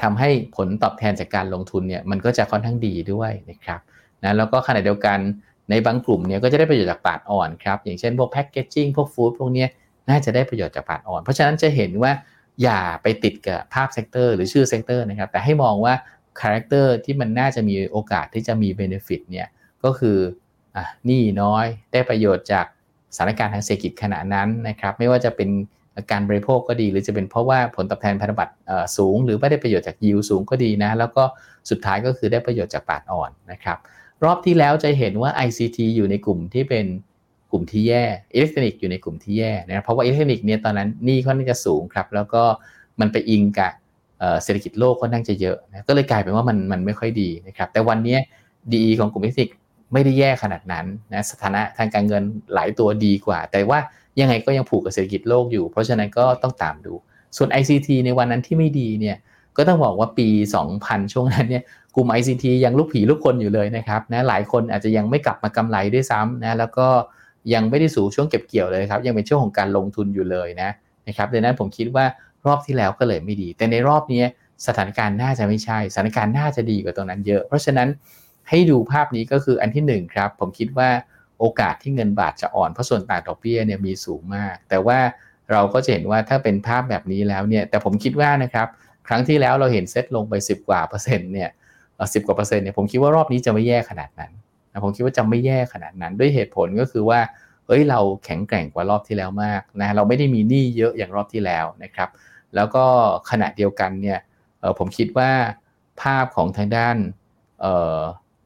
[0.02, 3.80] ทำให้ผลตอบแทนจากการลงทุนเนี่ยมันก็จะค่อนข้างดีด้วยนะครับ
[4.24, 5.20] นะแล้วก็ขณะเดียวกัน
[5.70, 9.70] ในบางกลุ่มเนี่ยก็จะได้ประโยชน์จากบาทอ่อนครับ อย่างเช่นพวก packaging พวก food พวกเนี้ย
[10.10, 12.12] น่าจะได้ประโยชน์จากบาทอ่อน เพราะฉะนั้นจะเห็นว่า
[12.64, 15.94] อย่าไปติดกับภาพ sector หรือชื่อ sector นะครับ แต่ให้มองว่า
[16.42, 19.48] character ที่มันน่าจะมีโอกาสที่จะมี benefit เนี่ย
[19.84, 20.18] ก็คือ
[20.76, 22.66] อะหนี้น้อยได้ประโยชน์จาก
[23.16, 25.50] สถานการณ์ทางเศรษฐกิจขณะนั้นนะครับ ไม่ว่าจะเป็น
[26.12, 28.54] การบริโภคก็ดี หรือจะเป็นเพราะว่าผลตอบแทนพันธบัตร
[28.98, 31.24] สูง หรือไม่ได้ประโยชน์จากยิวสูงก็ดีนะ แล้วก็
[31.70, 33.78] สุดท้ายก็คือได้ประโยชน์จากบาทอ่อนนะครับ
[34.24, 36.86] รอบที่แล้วจะเห็นว่า ICT อยู่ในกลุ่มที่เป็น
[37.52, 42.44] กลุ่มที่แย่อิเล็กทรอนิกส์อยู่ในกลุ่มที่แย่นะเพราะว่าอิเล็กทรอนิกส์เนี่ยตอนนั้นหนี้ค่อนข้างจะสูงครับ แล้วก็
[43.00, 43.72] มันไปอิงกับ
[44.44, 48.18] เศรษฐกิจโลกค่อนข้างจะเยอะนะก็เลยกลายเป็นว่ามันมันไม่ค่อยดีนะครับแต่วันนี้
[48.76, 49.56] DE ของกลุ่มอิเล็กทรอนิกส์
[49.94, 52.24] ไม่ได้แย่ขนาดนั้นนะสถานะทางการเงิน
[52.54, 53.80] หลายตัวดีกว่า แต่ว่า
[54.20, 56.94] ยังไงก็ยังผูกกับเศรษฐกิจโลกอยู่ เพราะฉะนั้นก็ต้องตามดู
[57.38, 59.18] ส่วน ICT ในวันนั้นที่ไม่ดีเนี่ย
[59.58, 60.28] ก็ต้องบอกว่าปี
[60.72, 61.64] 2000 ช่วงนั้นเนี่ย
[61.96, 66.88] กลุ่ม ICT ยังลูกผีลูกคนอยู่เลยนะครับนะหลายคนอาจจะยังไม่กลับมากำไรด้วยซ้ำนะแล้วก็
[67.54, 70.70] ยังไม่ได้สู่ช่วงเก็บเกี่ยวเลยครับ ยังเป็นช่วงของการลงทุนอยู่เลยนะ
[71.08, 72.06] นะครับดังนั้นผมคิดว่า
[72.46, 74.24] รอบที่แล้วก็เลยไม่ดี แต่ในรอบนี้
[74.68, 77.90] สถานการณ์น่าจะไม่ใช่ สถานการณ์น่าจะดีกว่าตรงนั้นเยอะ เพราะฉะนั้น
[78.50, 80.90] ให้ดูภาพนี้ก็คืออันที่1ครับผมคิดว่า
[81.40, 85.00] โอกาสที่เงินบาทจะอ่อนเพราะส่วนต่างดอกเบี้ยเนี่ยมีสูงมาก แต่ว่า
[85.52, 88.68] เราก็จะเห็นว่าถ้าเป็นภาพแบบนี้แล้วเนี่ยแต่ผมคิดว่านะครับ
[89.08, 91.50] ครั้งที่แล้วเราเห็นเซ็ตลงไป 10 กว่าเปอร์เซ็นต์เนี่ย
[92.14, 94.32] สิบกว่าเปอร์เซ็นต์เนี่ยผมคิดว่ารอบนี้จะไม่แย่ขนาดนั้น
[94.72, 97.20] นะผมคิดว่าจะไม่แย่ขนาดนั้น ด้วยเหตุผลก็คือว่า
[97.68, 102.10] เฮ้ยเราแข็งแกร่งกว่ารอบที่แล้วมากนะเราไม่ได้มีหนี้เยอะอย่างรอบที่แล้วนะครับ
[102.56, 102.86] แล้วก็
[103.30, 104.20] ขณะเดียวกันเนี่ย
[104.78, 105.32] ผมคิดว่า
[106.02, 106.98] ภาพของทางด้าน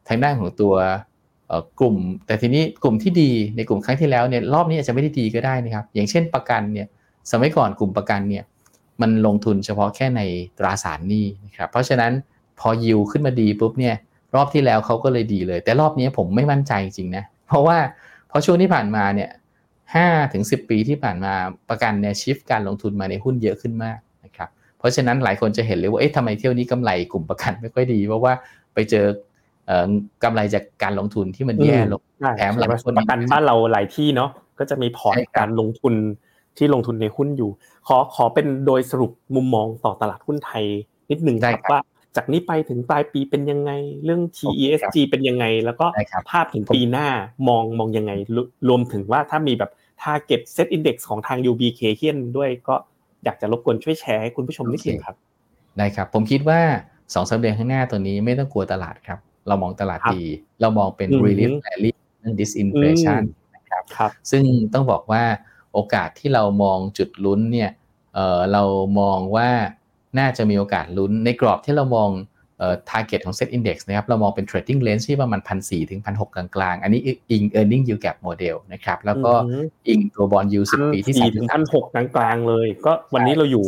[0.08, 0.76] ทางด้านของตัว
[1.80, 1.96] กลุ่ม
[2.26, 6.88] แต่ทีนี้กลุ่มที่ดีในกลุ่มครั้งที่แล้วเนี่ยรอบนี้อาจจะไม่ได้ดีก็ได้นะครับ อย่างเช่นประกันเนี่ย
[7.32, 8.44] สมัยก่อนกลุ่มประกันเนี่ย
[9.02, 10.22] มันลงทุนเฉพาะแค่ใน
[10.58, 12.12] ตราสารหนี้นะครับเพราะฉะนั้น
[12.60, 13.96] พอยิวขึ้นมาดีปุ๊บเนี่ย
[14.36, 17.78] รอบที่แล้วเขาก็เลยดีเลย แต่รอบนี้ผมไม่มั่นใจจริงนะเพราะว่า
[18.30, 19.30] เพราะช่วงที่ผ่านมาเนี่ย
[19.96, 21.34] ห้าถึงสิปีที่ผ่านมา
[21.70, 28.34] ประกันเนี่ยชิฟการลงทุนมาในหุ้นเยอะขึ้นมากนะครับเพราะฉะนั้นหลายคนจะเห็นเลยว่าเอ๊ะทำไมเที่ยวนี้กำไรกลุ่มประกันไม่ค่อยดีเพราะว่า
[28.74, 29.06] ไปเจอ
[30.24, 32.02] กำไรจากการลงทุนที่มันแย่ลง
[32.38, 34.30] แถมหลายคนประกันบ้านเราหลายที่เนาะ
[34.60, 35.94] ก็จะมีพอร์ตการลงทุน
[36.58, 37.50] ที่ลงทุนในหุ้นอยู่
[37.88, 40.64] ขอขอเป็นโดยสรุปมุมมองต่อตลาดหุ้นไทย
[41.10, 41.80] นิดหนึ่งครับว่า
[42.16, 43.72] จากนี้ไปถึงปลายปีเป็นยังไง
[44.04, 45.86] เรื่อง TESG เป็นยังไง แล้วก็
[46.32, 47.08] ภาพถึงปีหน้า
[47.48, 48.12] มองมองยังไง
[48.70, 49.72] รวมถึงว่าถ้ามีแบบ
[50.04, 52.76] target set index ของทาง UBK เฮียนด้วยก็
[53.24, 55.16] อยากจะรบกวนช่วยแชร์ให้คุณผู้ชมนิดนึงครับ
[55.78, 56.62] ได้ครับ ผมคิดว่า
[57.14, 60.24] สองสาเดือนข้างหน้าตัวนี้ไม่ต้องกลัวตลาดครับ เรามองตลาดดี
[60.62, 63.22] เรามองเป็น relief rally เรื่อง disinflation
[63.56, 64.44] นะครับครับซึ่ง
[64.74, 65.24] ต้องบอกว่า
[65.74, 67.72] โอกาสที่เรามองจุดลุ้นเนี่ย
[68.14, 68.64] เเรา
[69.00, 69.50] มองว่า
[70.20, 72.10] น่าจะมีโอกาสลุ้นในกรอบที่เรามอง
[72.60, 77.02] เอ่อ target ของ set index นะครับ เรามองเป็น trading range ที่ประมาณพันสี่ถึงพันหกกลางๆ อันนี้
[77.32, 79.32] อิง earning yield gap model นะครับ แล้วก็
[79.88, 83.66] อิงตัวบอลยูสิบปีที่สี่ถึงพันหกกลางๆเลย ก็วันนี้เราอยู่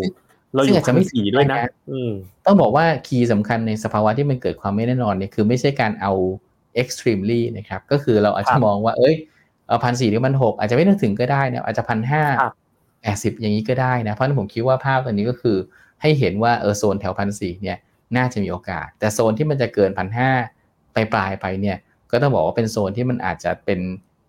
[0.55, 1.59] เราอยู่จะไม่สี่ด้วยนะ
[2.45, 6.11] ต้องบอกว่าคีย์สำคัญในสภาวะที่มันเกิดความไม่แน่นอนเนี่ยคือไม่ใช่การเอา
[6.81, 9.15] extremely นะครับ ก็คือเราอาจจะมองว่า เอ้ย
[9.83, 12.23] พันสี่ถึงพันหกอาจจะไม่ต้องถึงก็ได้นะอาจจะพันห้า
[13.01, 15.57] แปดสิบอย่างนี้ก็ได้นะ เพราะฉะนั้นผมคิดว่าภาพตัวนี้ก็คือ
[16.01, 17.77] ให้เห็นว่าเออโซนแถวพันสี่เนี่ย
[18.17, 20.31] น่าจะมีโอกาส แต่โซนที่มันจะเกินพันห้า
[20.93, 21.77] ไปปลายไปเนี่ย
[22.11, 23.79] ก็ต้องบอกว่าเป็นโซนที่มันอาจจะเป็น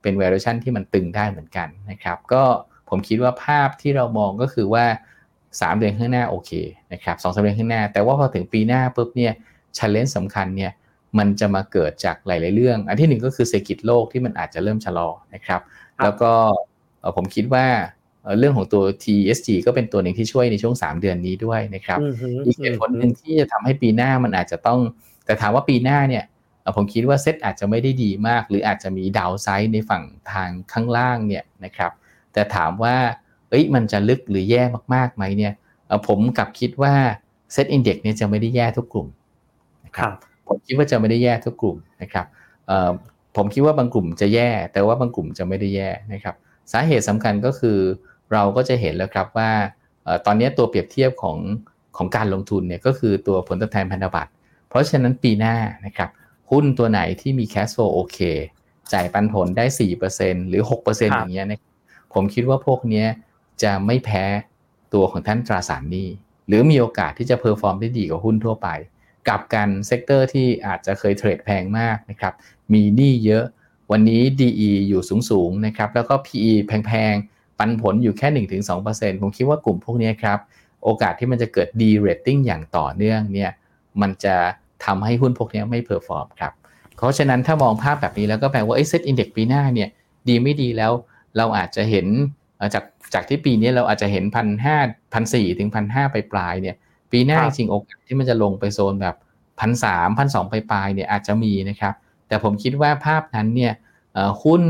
[0.02, 2.42] เป็น valuation ที่มันตึงได้เหมือนกันนะครับก็
[2.88, 4.84] ผมคิดว่าภาพที่เรามองก็คือว่า
[5.60, 6.50] 3 เดือนข้างหน้าโอเค
[6.92, 9.32] นะครับสองสาเดือนข้างหน้า แต่ว่าพอถึงปีหน้าปุ๊บเนี่ย
[9.78, 10.72] ชันเลนสำคัญเนี่ย
[11.18, 15.60] มันจะมาเกิดจากหลาย ๆ เรื่อง อันที่หนึ่งก็คือเศรษฐกิจโลกที่มันอาจจะเริ่มชะลอนะครับ
[16.02, 16.32] แล้วก็
[17.16, 17.66] ผมคิดว่า
[18.38, 21.98] เรื่องของตัว TSG ก็เป็นตัวหนึ่งที่ช่วยในช่วง 3 เดือนนี้ด้วยนะครับ
[22.46, 24.80] อีกเหตุผลหนึ่งที่จะทำให้ปีหน้ามันอาจจะต้อง
[25.26, 26.24] แต่ถามว่าปีหน้าเนี่ย
[26.76, 31.92] ผมคิดว่าเซตอาจจะไม่ได้ดีมาก หรืออาจจะมีดาวไซด์ในฝั่งทางข้างล่างเนี่ยนะครับ
[32.32, 32.96] แต่ถามว่า
[33.50, 34.62] เอ้ยมันจะลึกหรือแย่
[34.94, 35.52] มากๆไหมเนี่ย
[36.08, 36.94] ผมกลับคิดว่า
[37.52, 39.06] เซตอินเด็กซ์เนี่ยจะไม่ได้แย่ทุกกลุ่ม
[39.84, 40.10] นะครับ
[40.48, 42.26] ผมคิดว่าจะไม่ได้แย่ทุกกลุ่มนะครับ
[43.36, 46.34] ผมคิดว่าบางกลุ่มจะแย่ แต่ว่าบางกลุ่มจะไม่ได้แย่นะครับ
[46.72, 47.78] สาเหตุสำคัญก็คือ
[48.32, 49.50] เราก็จะเห็นแล้วครับว่า
[50.26, 51.38] ตอนนี้ตัวเปรียบเทียบของ
[51.96, 54.30] ของการลงทุนเนี่ยก็คือตัวผลตอบแทนพันธบัตร
[54.68, 55.56] เพราะฉะนั้นปีหน้า
[55.86, 56.10] นะครับ
[56.50, 58.18] หุ้นตัวไหนที่มี cash flow OK
[58.92, 59.64] จ่ายปันผลได้
[60.06, 61.60] 4%หรือ 6%อย่างเงี้ยนะ
[62.14, 63.04] ผมคิดว่าพวกนี้
[63.62, 64.24] จะไม่แพ้
[64.94, 66.08] ตัวของทางตราสารหนี้
[66.48, 68.68] หรือมีโอกาสที่จะ perform ได้ดีกว่าหุ้นทั่วไป
[69.28, 72.34] กลับกัน sector ที่อาจจะเคย trade แพงมากนะครับ
[72.72, 73.44] มีหนี้เยอะ
[73.90, 78.46] วันนี้ DE อยู่สูงๆนะครับแล้วก็ PE แพงๆ ปันผลอยู่แค่
[78.80, 80.38] 1-2%ผมคิดว่ากลุ่มพวกนี้ครับ
[80.84, 83.50] โอกาสที่มันจะเกิด de-rating อย่างต่อเนื่องเนี่ย
[84.00, 84.36] มันจะ
[84.84, 86.52] ทำให้หุ้นพวกนี้ไม่ perform ครับ
[86.96, 89.88] เพราะฉะนั้นถ้ามองภาพแบบนี้แล้วก็แปลว่าไอ้ SET Index ปีหน้าเนี่ย
[90.28, 90.92] ดีไม่ดีแล้ว
[91.36, 92.06] เราอาจจะเห็น
[92.74, 92.84] จาก
[93.14, 94.78] จากที่ปีนี้เราอาจจะเห็นพันห้า
[95.12, 96.76] พันสี่ถึงพันห้าไปปลายเนี่ย
[97.12, 99.16] ปีหน้าจริงโอกาสที่มันจะลงไปโซนแบบ
[99.60, 101.94] พันสามพันสองไปปลายเนี่ยอาจจะมีนะครับ
[102.28, 103.72] แต่ผมคิดว่าภาพนั้นเนี่ย
[104.44, 104.62] หุ้น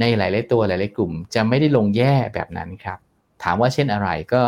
[0.00, 2.98] ในหลายๆตัวหลายๆกลุ่ม จะไม่ได้ลงแย่แบบนั้นครับ
[3.42, 4.42] ถามว่าเช่นอะไรก็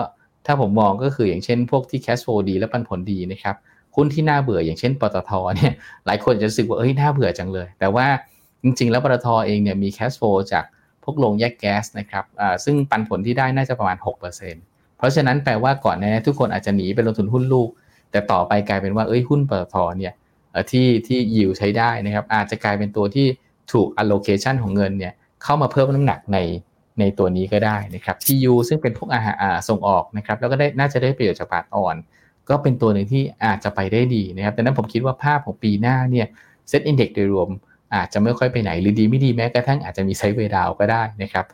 [0.47, 3.57] ถ้าผมมองก็คืออย่างเช่น พวกที่แคสโฟดีและปันผลดีนะครับ
[3.97, 5.73] หุ้นที่น่าเบื่ออย่างเช่นปตทเนี่ย
[6.07, 8.07] หลายคนจะรู้สึกว่าเอ้ยน่าเบื่อจังเลย แต่ว่า
[8.63, 10.23] จริง ๆ แล้วปตทเองเนี่ยมีแคสโฟ
[10.53, 10.65] จาก
[11.05, 12.25] พวกโรงแยกแก๊สนะครับ
[12.65, 17.69] ซึ่งปันผลที่ได้น่าจะประมาณ 6%เพราะฉะนั้นแปลว่าก่อนหน้าทุกคนอาจจะหนีไปลงทุนหุ้นลูก
[18.11, 20.13] แต่ต่อไปกลายเป็นว่าเอ้ยหุ้นปตทเนี่ย
[20.71, 23.27] ที่ที่ยิวใช้ได้นะครับอาจจะกลายเป็นตัวที่
[23.73, 25.13] ถูก allocation ของเงินเนี่ย
[25.45, 26.39] เข้ามาเพิ่มน้ำหนักใน
[27.01, 29.37] ในตัวนี้ก็ได้นะครับ TU ซึ่งเป็นพวกอาหาร
[29.69, 31.97] ส่งออกนะครับแล้วก็ได้น่าจะได้ประโยชน์จากบาทอ่อน
[32.49, 36.27] ก็เป็นตัวหนึ่งที่อาจจะไปได้ดีนะครับแต่นั้นผมคิดว่าภาพของปีหน้าเนี่ย
[36.69, 37.49] เซ็ตอินเด็กซ์โดยรวม
[37.95, 41.47] อาจจะไม่ค่อยไปไหนหรือดีไม่ดีแม้กระทั่งอาจจะมีไซด์เวดาวก็ได้นะครับ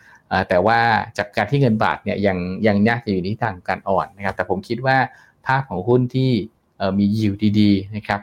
[0.49, 0.78] แต่ว่า
[1.18, 4.97] จากการที่เงินบาทเนี่ยยังยังยากจะอยู่ที่ทางการอ่อนนะครับแต่ผมคิดว่า
[5.47, 6.30] ภาพของหุ้นที่
[6.99, 8.20] มียิวดีๆนะครับ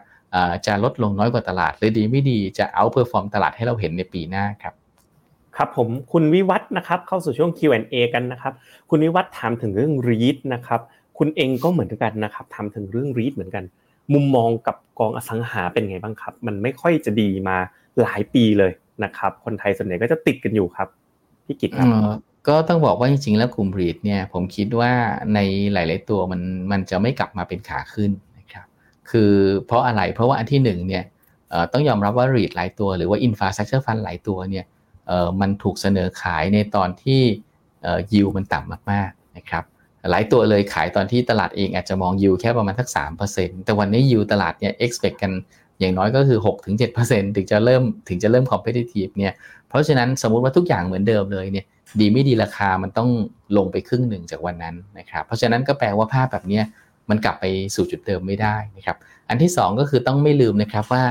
[0.66, 4.74] จะลดลงน้อยกว่าตลาดหรือดีไม่ดีจะ outperformตลาดให้เราเห็นในปีหน้าครับ
[5.58, 8.54] ครับผมคุณวิวัฒนะครับเข้าสู่ช่วง Q&A กันนะครับ
[8.90, 10.82] คุณวิวัฒถามถึงเรื่อง REIT นะครับ
[11.18, 13.64] คุณเองก็เหมือนกันนะครับถามถึงเรื่อง REIT เหมือนกัน
[14.14, 17.58] มุมมองกับกองอสังหาเป็นไงบ้างครับ มันไม่ค่อยจะดีมา
[18.02, 18.72] หลายปีเลย
[19.04, 20.88] นะครับ คนไทยส่วนใหญ่ก็จะติดกันอยู่ครับ
[21.46, 21.88] พี่กิตครับ
[22.48, 24.92] ก็ต้องบอกว่าจริงๆแล้วกลุ่มรีดเนี่ยผมคิดว่า
[25.34, 25.40] ใน
[25.74, 26.42] หลาย ๆ ตัวมัน
[26.72, 28.68] มันจะไม่กลับมาเป็นขาขึ้นนะครับ
[29.10, 29.32] คือ
[29.66, 31.04] เพราะอะไรเพราะว่าอันที่หนึ่งเนี่ย
[31.74, 34.66] ต้องยอมรับว่ารีดหลายตัว หรือว่าอินฟาสักเจอร์ฟันหลายตัวเนี่ย
[35.42, 37.22] มันถูกเสนอขายในตอนที่
[38.14, 39.64] ยิวมันต่ำมากๆนะครับ
[40.12, 42.88] หลายตัวเลยขายตอนที่ตลาดเองอาจจะมองยิวแค่ประมาณสัก
[43.28, 45.32] 3%แต่วันนี้ยิวตลาดเนี่ย expect กัน
[45.80, 46.40] อย่างน้อยก็คือ
[46.88, 49.34] 6-7%ถึงจะเริ่มถึงจะเริ่ม competitive เนี่ย
[49.70, 51.66] เพราะฉะนั้นสมมุติว่าทุกอย่างเหมือนเดิมเลยเนี่ย
[52.00, 53.10] ดีไม่ดีราคามันต้อง
[53.58, 56.62] ลงไปครึ่งหนึ่งจากวันนั้นนะครับเพราะฉะนั้นก็แปลว่าภาพแบบนี้
[57.10, 57.46] มันกลับไป
[57.76, 58.98] สู่จุดเดิมไม่ได้นะครับ
[59.30, 61.04] อันที่ 2 ก็คือต้องไม่ลืมนะครับว่า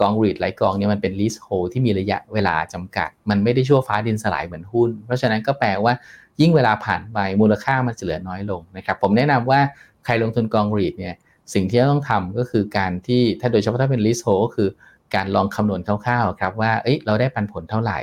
[0.00, 5.92] กองรีดหลายกองเนี่ยมันเป็นลิสโฮที่มีระยะเวลาจำกัด มันไม่ได้ชั่วฟ้าดินสลายเหมือนหุ้น เพราะฉะนั้นก็แปลว่า
[6.40, 9.60] ยิ่งเวลาผ่านไปมูลค่ามันจะเหลือน้อยลงนะครับผมแนะนำว่า
[10.04, 11.14] ใครลงทุนกองรีดเนี่ย
[11.54, 14.68] สิ่งที่ต้องทำก็คือการที่ถ้าโดยเฉพาะถ้าเป็น leasehold็คือ
[15.14, 17.98] การลองคำนวณคร่าวๆครับว่าเอ้ยเราได้ปันผลเท่าไหร่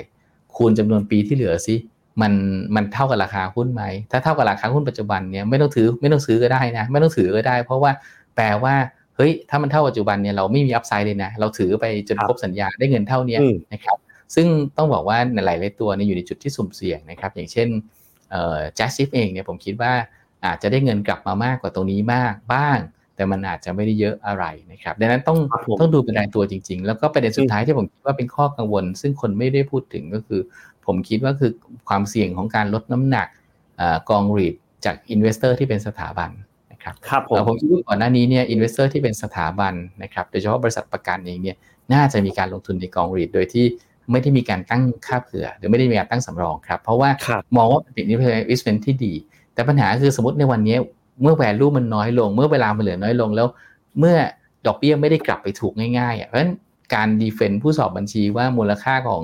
[0.55, 1.75] คูณจำนวนปีที่เหลือซิ
[2.21, 2.33] มัน
[2.75, 7.91] มันเท่ากับราคาหุ้นไหม ถ้าเท่ากับราคาหุ้นปัจจุบันเนี่ยไม่ต้องถือไม่ต้องซื้อก็ได้นะ ไม่ต้องถือก็ได้ เพราะว่า
[8.35, 8.75] แปลว่า
[9.15, 13.37] เฮ้ยถ้ามันเท่าปัจจุบันเนี่ยเราไม่มี upside เลยนะ เราถือไปจนครบสัญญาได้เงินเท่านี้
[13.73, 13.97] นะครับ
[14.35, 14.47] ซึ่ง
[14.77, 17.67] ต้องบอกว่าในหลายๆตัวเนี่ยอยู่ในจุดที่สุ่มเสี่ยงนะครับ อย่างเช่น
[18.31, 19.93] เอ่อ JASIF เองเนี่ยผมคิดว่า
[20.45, 22.77] อาจจะได้เงินกลับมามากกว่าตรงนี้มากบ้าง
[23.15, 25.37] แต่มันอาจจะไม่ได้เยอะอะไรนะครับดังนั้นต้อง
[25.79, 30.41] ต้องดูเป็นรายตัวจริง ๆ แล้วก็ประเด็นสุดท้ายที่ผมคิดว่าเป็นข้อกังวล ซึ่งคนไม่ได้พูดถึงก็คือ
[30.85, 31.51] ผมคิดว่าคือ
[31.89, 33.27] ความเสี่ยงของการลดน้ำหนัก
[34.09, 36.47] กอง REIT จาก investor ที่เป็นสถาบันนะ
[36.83, 39.73] ครับครับผมผมคิดว่าก่อนหน้านี้เนี่ย investor ที่เป็นสถาบัน
[40.03, 41.57] นะครับโดยเฉพาะบริษัทประกันเองเนี่ย
[41.93, 43.65] น่าจะมีการลงทุนในกอง REIT โดยที่
[44.11, 47.09] ไม่ได้มีการตั้งค่าเผื่อ หรือไม่ได้มีการตั้งสำรองครับ เพราะว่า
[47.57, 49.13] มองว่าเป็น investment ที่ดี
[49.53, 50.75] แต่ปัญหาคือสมมติในวันนี้
[51.21, 53.47] เมื่อ value มันน้อยลง เมื่อเวลามันเหลือน้อยลงแล้ว
[53.99, 54.15] เมื่อ
[54.67, 56.53] ดอกเบี้ยไม่ได้กลับไปถูกง่ายๆเพราะฉะนั้น
[56.95, 59.23] การดีเฟนต์ผู้สอบบัญชีว่ามูลค่าของ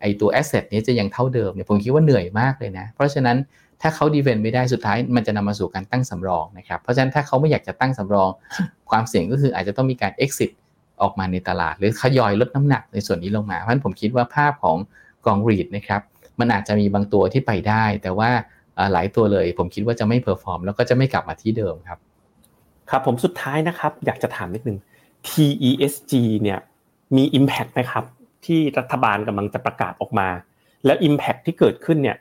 [0.00, 3.36] ไอตัวแอสเซทนี้จะยังเท่าเดิมเนี่ยผมคิดว่าเหนื่อยมากเลยนะ เพราะฉะนั้น
[3.82, 8.28] ถ้าเขาดีเฟนต์ไม่ได้สุดท้าย มันจะนำมาสู่การตั้งสำรองนะครับ เพราะฉะนั้นถ้าเขาไม่อยากจะตั้งสำรอง
[8.90, 10.50] ความเสี่ยงก็คืออาจจะต้องมีการ exit
[11.02, 14.76] ออกมาในตลาด หรือขยอยลดน้ำหนักในส่วนนี้ลงมา เพราะฉะนั้นผมคิดว่าภาพของ
[15.26, 16.02] กอง REIT นะครับ
[16.40, 18.30] มันอาจจะมีบางตัวที่ไปได้ แต่ว่า
[18.92, 21.98] หลายตัวเลย ผมคิดว่าจะไม่ perform แล้วก็จะไม่กลับมาที่เดิมครับ
[22.90, 24.78] ครับผมสุดท้ายนะครับอยากจะถามนิดนึง
[25.28, 26.12] TESG
[26.42, 26.58] เนี่ย
[27.16, 28.04] มี Impact ไหมครับ
[28.46, 30.28] ที่รัฐบาลกำลังจะประกาศออกมา
[30.84, 32.16] แล้ว Impact ที่เกิดขึ้นเนี่ย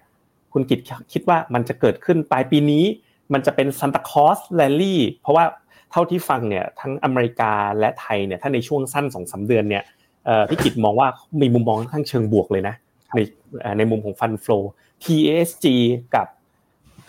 [0.54, 0.80] คุณกิต
[1.14, 2.86] คิดว่ามันจะเกิดขึ้นปลายปีนี้
[3.34, 5.46] มันจะเป็น Santa Claus rally เพราะว่า
[5.92, 9.84] เท่าที่ฟังเนี่ยทั้งอเมริกาและไทยเนี่ยถ้าในช่วงสั้นสองสาเดือนเนี่ย
[10.50, 11.08] พี่กิตมองว่า
[11.42, 12.76] มีมุมมองค่อนข้างเชิงบวกเลยนะ
[13.16, 13.20] ใน
[13.78, 14.58] ในมุมของฟันฟลู
[15.04, 15.66] TASG
[16.16, 16.28] กับ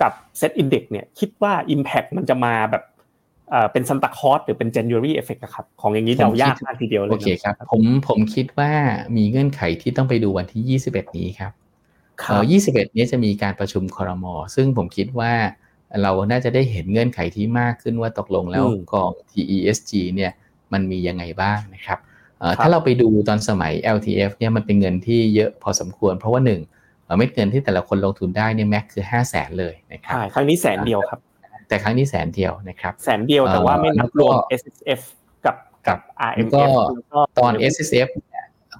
[0.03, 2.85] กับเซตอินเด็กเนี่ยคิดว่า Impact มันจะมาแบบ
[3.73, 8.71] เป็นซันตาคอสหรือเป็น January Effect ครับ ของอย่างนี้เดายากมากทีเดียวเลยโอเคครับผมผมคิดว่า
[9.17, 11.53] มีเงื่อนไขที่ต้องไปดูวันที่ 21 นี้ครับ
[12.51, 15.33] ยี่สิบเอ็ดนี้จะมีการประชุมคอรมอซึ่งผมคิดว่า
[16.03, 20.33] เราน่าจะได้เห็นเงื่อนไขที่มากขึ้นว่าตกลงแล้วกอง TESG เนี่ย
[20.73, 21.99] มันมียังไงบ้างนะครับ
[22.61, 26.61] ถ้าเราไปดูตอนสมัย LTF เนี่ยมันเป็นเงินที่เยอะพอสมควร เพราะว่าหนึ่ง
[27.19, 31.21] เม็ดเงินที่แต่ละคนลงทุนได้เนี่ยแม็กคือ5 0 0แสนเลยนะครับใช่ครั้งนี้แสนเดียวครับ
[31.69, 35.01] แต่ครั้งนี้แสนเดียวนะครับแสนเดียวแต่ว่าไม่นับรวม S S F
[35.45, 35.57] กับ
[35.87, 35.99] กับ
[36.29, 36.71] R M F
[37.39, 38.09] ตอน S S F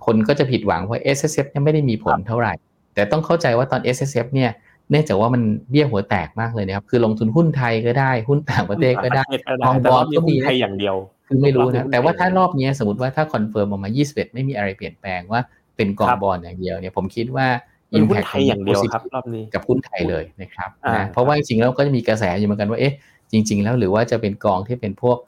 [0.07, 2.55] คนก็จะผิดหวังว่า S S F เนี่ยไม่ได้มีผลเท่าไหร่
[2.95, 4.51] แต่ต้องเข้าใจว่าตอน S S F เนี่ย
[4.91, 9.25] เนื่องจากว่ามันเบี้ยหัวแตกมากเลยนะครับ คือลงทุนหุ้นไทยก็ได้หุ้นต่างประเทศก็ได้
[9.67, 15.41] ทองบอลก็มีไทยอย่างเดียว คือไม่รู้นะแต่ว่าถ้ารอบนี้สมมติว่าถ้า confirm ออกมา 21 ไม่มีอะไรเปลี่ยนแปลงว่า
[15.77, 17.47] เป็นกองบอลอย่างเดียวเนี่ยผมคิดว่า
[17.95, 22.95] impact ไทยอย่างเดียวครับรอบนี้กับหุ้นไทยเลยนะครับนะเพราะว่าจริงๆแล้วก็จะมีกระแสอยู่เหมือนกันว่าเอ๊ะ
[23.33, 25.19] จริง ๆ แล้วหรือว่าจะเป็นกองที่เป็นพวก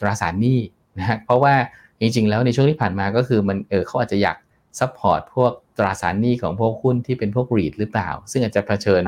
[0.00, 0.60] ตราสารหนี้
[0.98, 1.54] นะฮะเพราะว่า
[2.00, 4.36] จริงๆแล้วในช่วงที่ผ่านมาก็คือมันเออเขาอาจจะอยาก
[4.78, 9.02] support พวก ตราสารหนี้ของพวกหุ้นที่เป็นพวก REIT หรือเปล่า ซึ่งอาจจะเผชิญ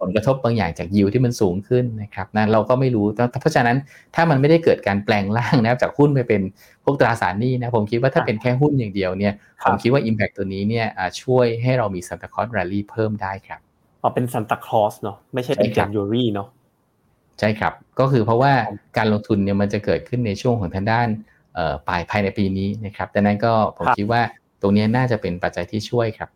[0.00, 3.06] ผลกระทบบางอย่างจากยิวที่มันสูงขึ้นนะครับนะเราก็ไม่รู้
[3.40, 3.76] เพราะฉะนั้น
[4.14, 6.42] ถ้ามันไม่ได้เกิดการแปลงร่างนะครับจากหุ้นไปเป็น
[6.84, 9.32] พวกตราสารหนี้นะผมคิดว่าถ้าเป็นแค่หุ้นอย่างเดียวเนี่ย
[9.64, 10.86] ผมคิดว่า Impact ตัวนี้เนี่ย
[11.22, 13.60] ช่วยให้เรามี Santa Claus rally เพิ่มได้ครับ
[14.02, 16.48] อ๋อเป็น Santa Claus เนาะไม่ใช่เป็น Jan uary เนาะ
[17.38, 18.52] ใช่ครับ ก็คือเพราะว่า
[18.96, 21.08] การลงทุนเนี่ยมันจะเกิดขึ้นในช่วงของทางด้าน
[21.88, 24.22] ปลายภายในปีนี้นะครับดังนั้นก็ผมคิดว่า
[24.64, 26.30] ตรงนี้น่าจะเป็นปัจจัยที่ช่วยครับ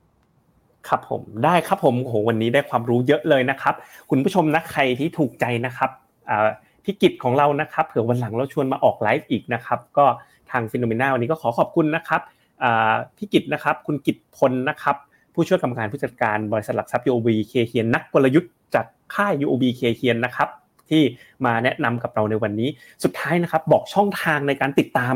[0.89, 3.75] ครับผมได้ครับผมโหวันนี้ได้ความรู้เยอะเลยนะครับ
[4.11, 5.91] คุณผู้ชมนะใครที่ถูกใจนะครับ
[6.85, 10.07] พิกิจของเรานะครับเผื่อวันหลังเราชวนมาออกไลฟ์อีกนะครับก็
[10.51, 12.21] ทาง Finnomena วันนี้ก็ขอขอบคุณนะครับ
[13.19, 14.97] พิกิจนะครับคุณกิจพลนะครับ
[15.35, 20.49] ผู้ช่วยกรรมการผู้จัดการบริษัทหลักทรัพย์ UOB เคเคียนนักกลยุทธ์จากค่าย UOB Kay Hian นะครับ
[20.91, 21.03] ที่
[21.47, 22.69] มาแนะนำกับเราในวันนี้
[23.05, 25.15] สุดท้ายนะครับบอกช่องทางในการติดตาม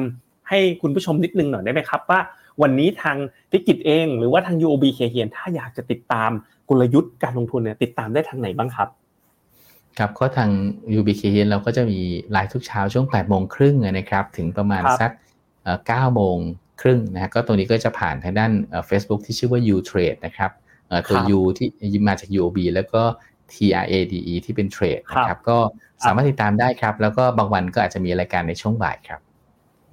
[0.48, 2.20] ให้คุณผู้ชมนิดนึงหน่อยได้ไหมครับว่า
[2.62, 3.16] วันนี้ทาง
[3.50, 6.30] พิกิจเอง หรือว่าทาง UOB เคเฮียนถ้าอยากจะติดตาม
[6.68, 8.88] กลยุทธ์การลงทุนเนี่ยติดตามได้ทางไหนบ้างครับ
[9.98, 10.50] ครับก็ทาง
[10.96, 12.00] UOB เคเฮียนเราก็จะมี
[12.32, 15.10] ไลฟ์ทุกเช้าช่วง8โมงครึ่งนะครับถึงประมาณสัก
[15.62, 16.36] 9โมง
[16.80, 18.52] ครึ่งนะก็ตรงนี้ก็จะผ่านทางด้าน
[18.88, 20.50] Facebook ที่ชื่อว่า U Trade นะครับ
[21.08, 21.68] ตัว U ที่
[22.08, 23.02] มาจาก UOB แล้วก็
[23.52, 25.58] TRADE ที่เป็นเทรดนะครับก็
[26.04, 29.20] สามารถติดตามได้ครับ แล้วก็บางวันก็อาจจะมีรายการในช่วงบ่ายครับ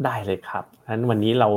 [0.06, 1.50] ได้เลยครับงั้นวันนี้เรา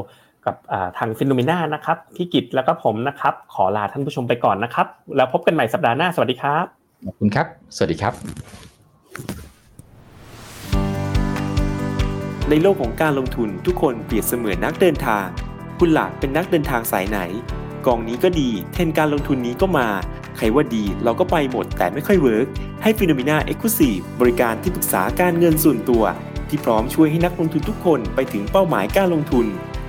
[0.47, 0.57] กับ
[0.99, 4.87] ทางฟิโนเมนานะครับพี่กิตแล้วก็ผมนะครับ ขอลาท่านผู้ชมไปก่อนนะครับ
[5.17, 6.65] แล้วพบกันใหม่สัปดาห์หน้าสวัสดีครับ
[7.07, 8.15] ขอบคุณครับ สวัสดีครับ
[12.51, 15.27] ในโลกของการลงทุนทุกคนเปรียบเสมือนนักเดินทาง
[15.79, 17.19] คุณหลักเป็นนักเดินทางสายไหน
[17.87, 19.87] กองนี้ก็ดี เทรนการลงทุนนี้ก็มา
[20.37, 22.47] ใครว่าดีเราก็ไปหมดแต่ไม่ค่อย work
[22.83, 26.05] ให้ Finnomena Exclusive บริการที่ปรึกษาการเงินส่วนตัว
[26.49, 29.47] ที่พร้อมช่วยให้นักลงทุนทุกคนไปถึงเป้าหมายการลงทุน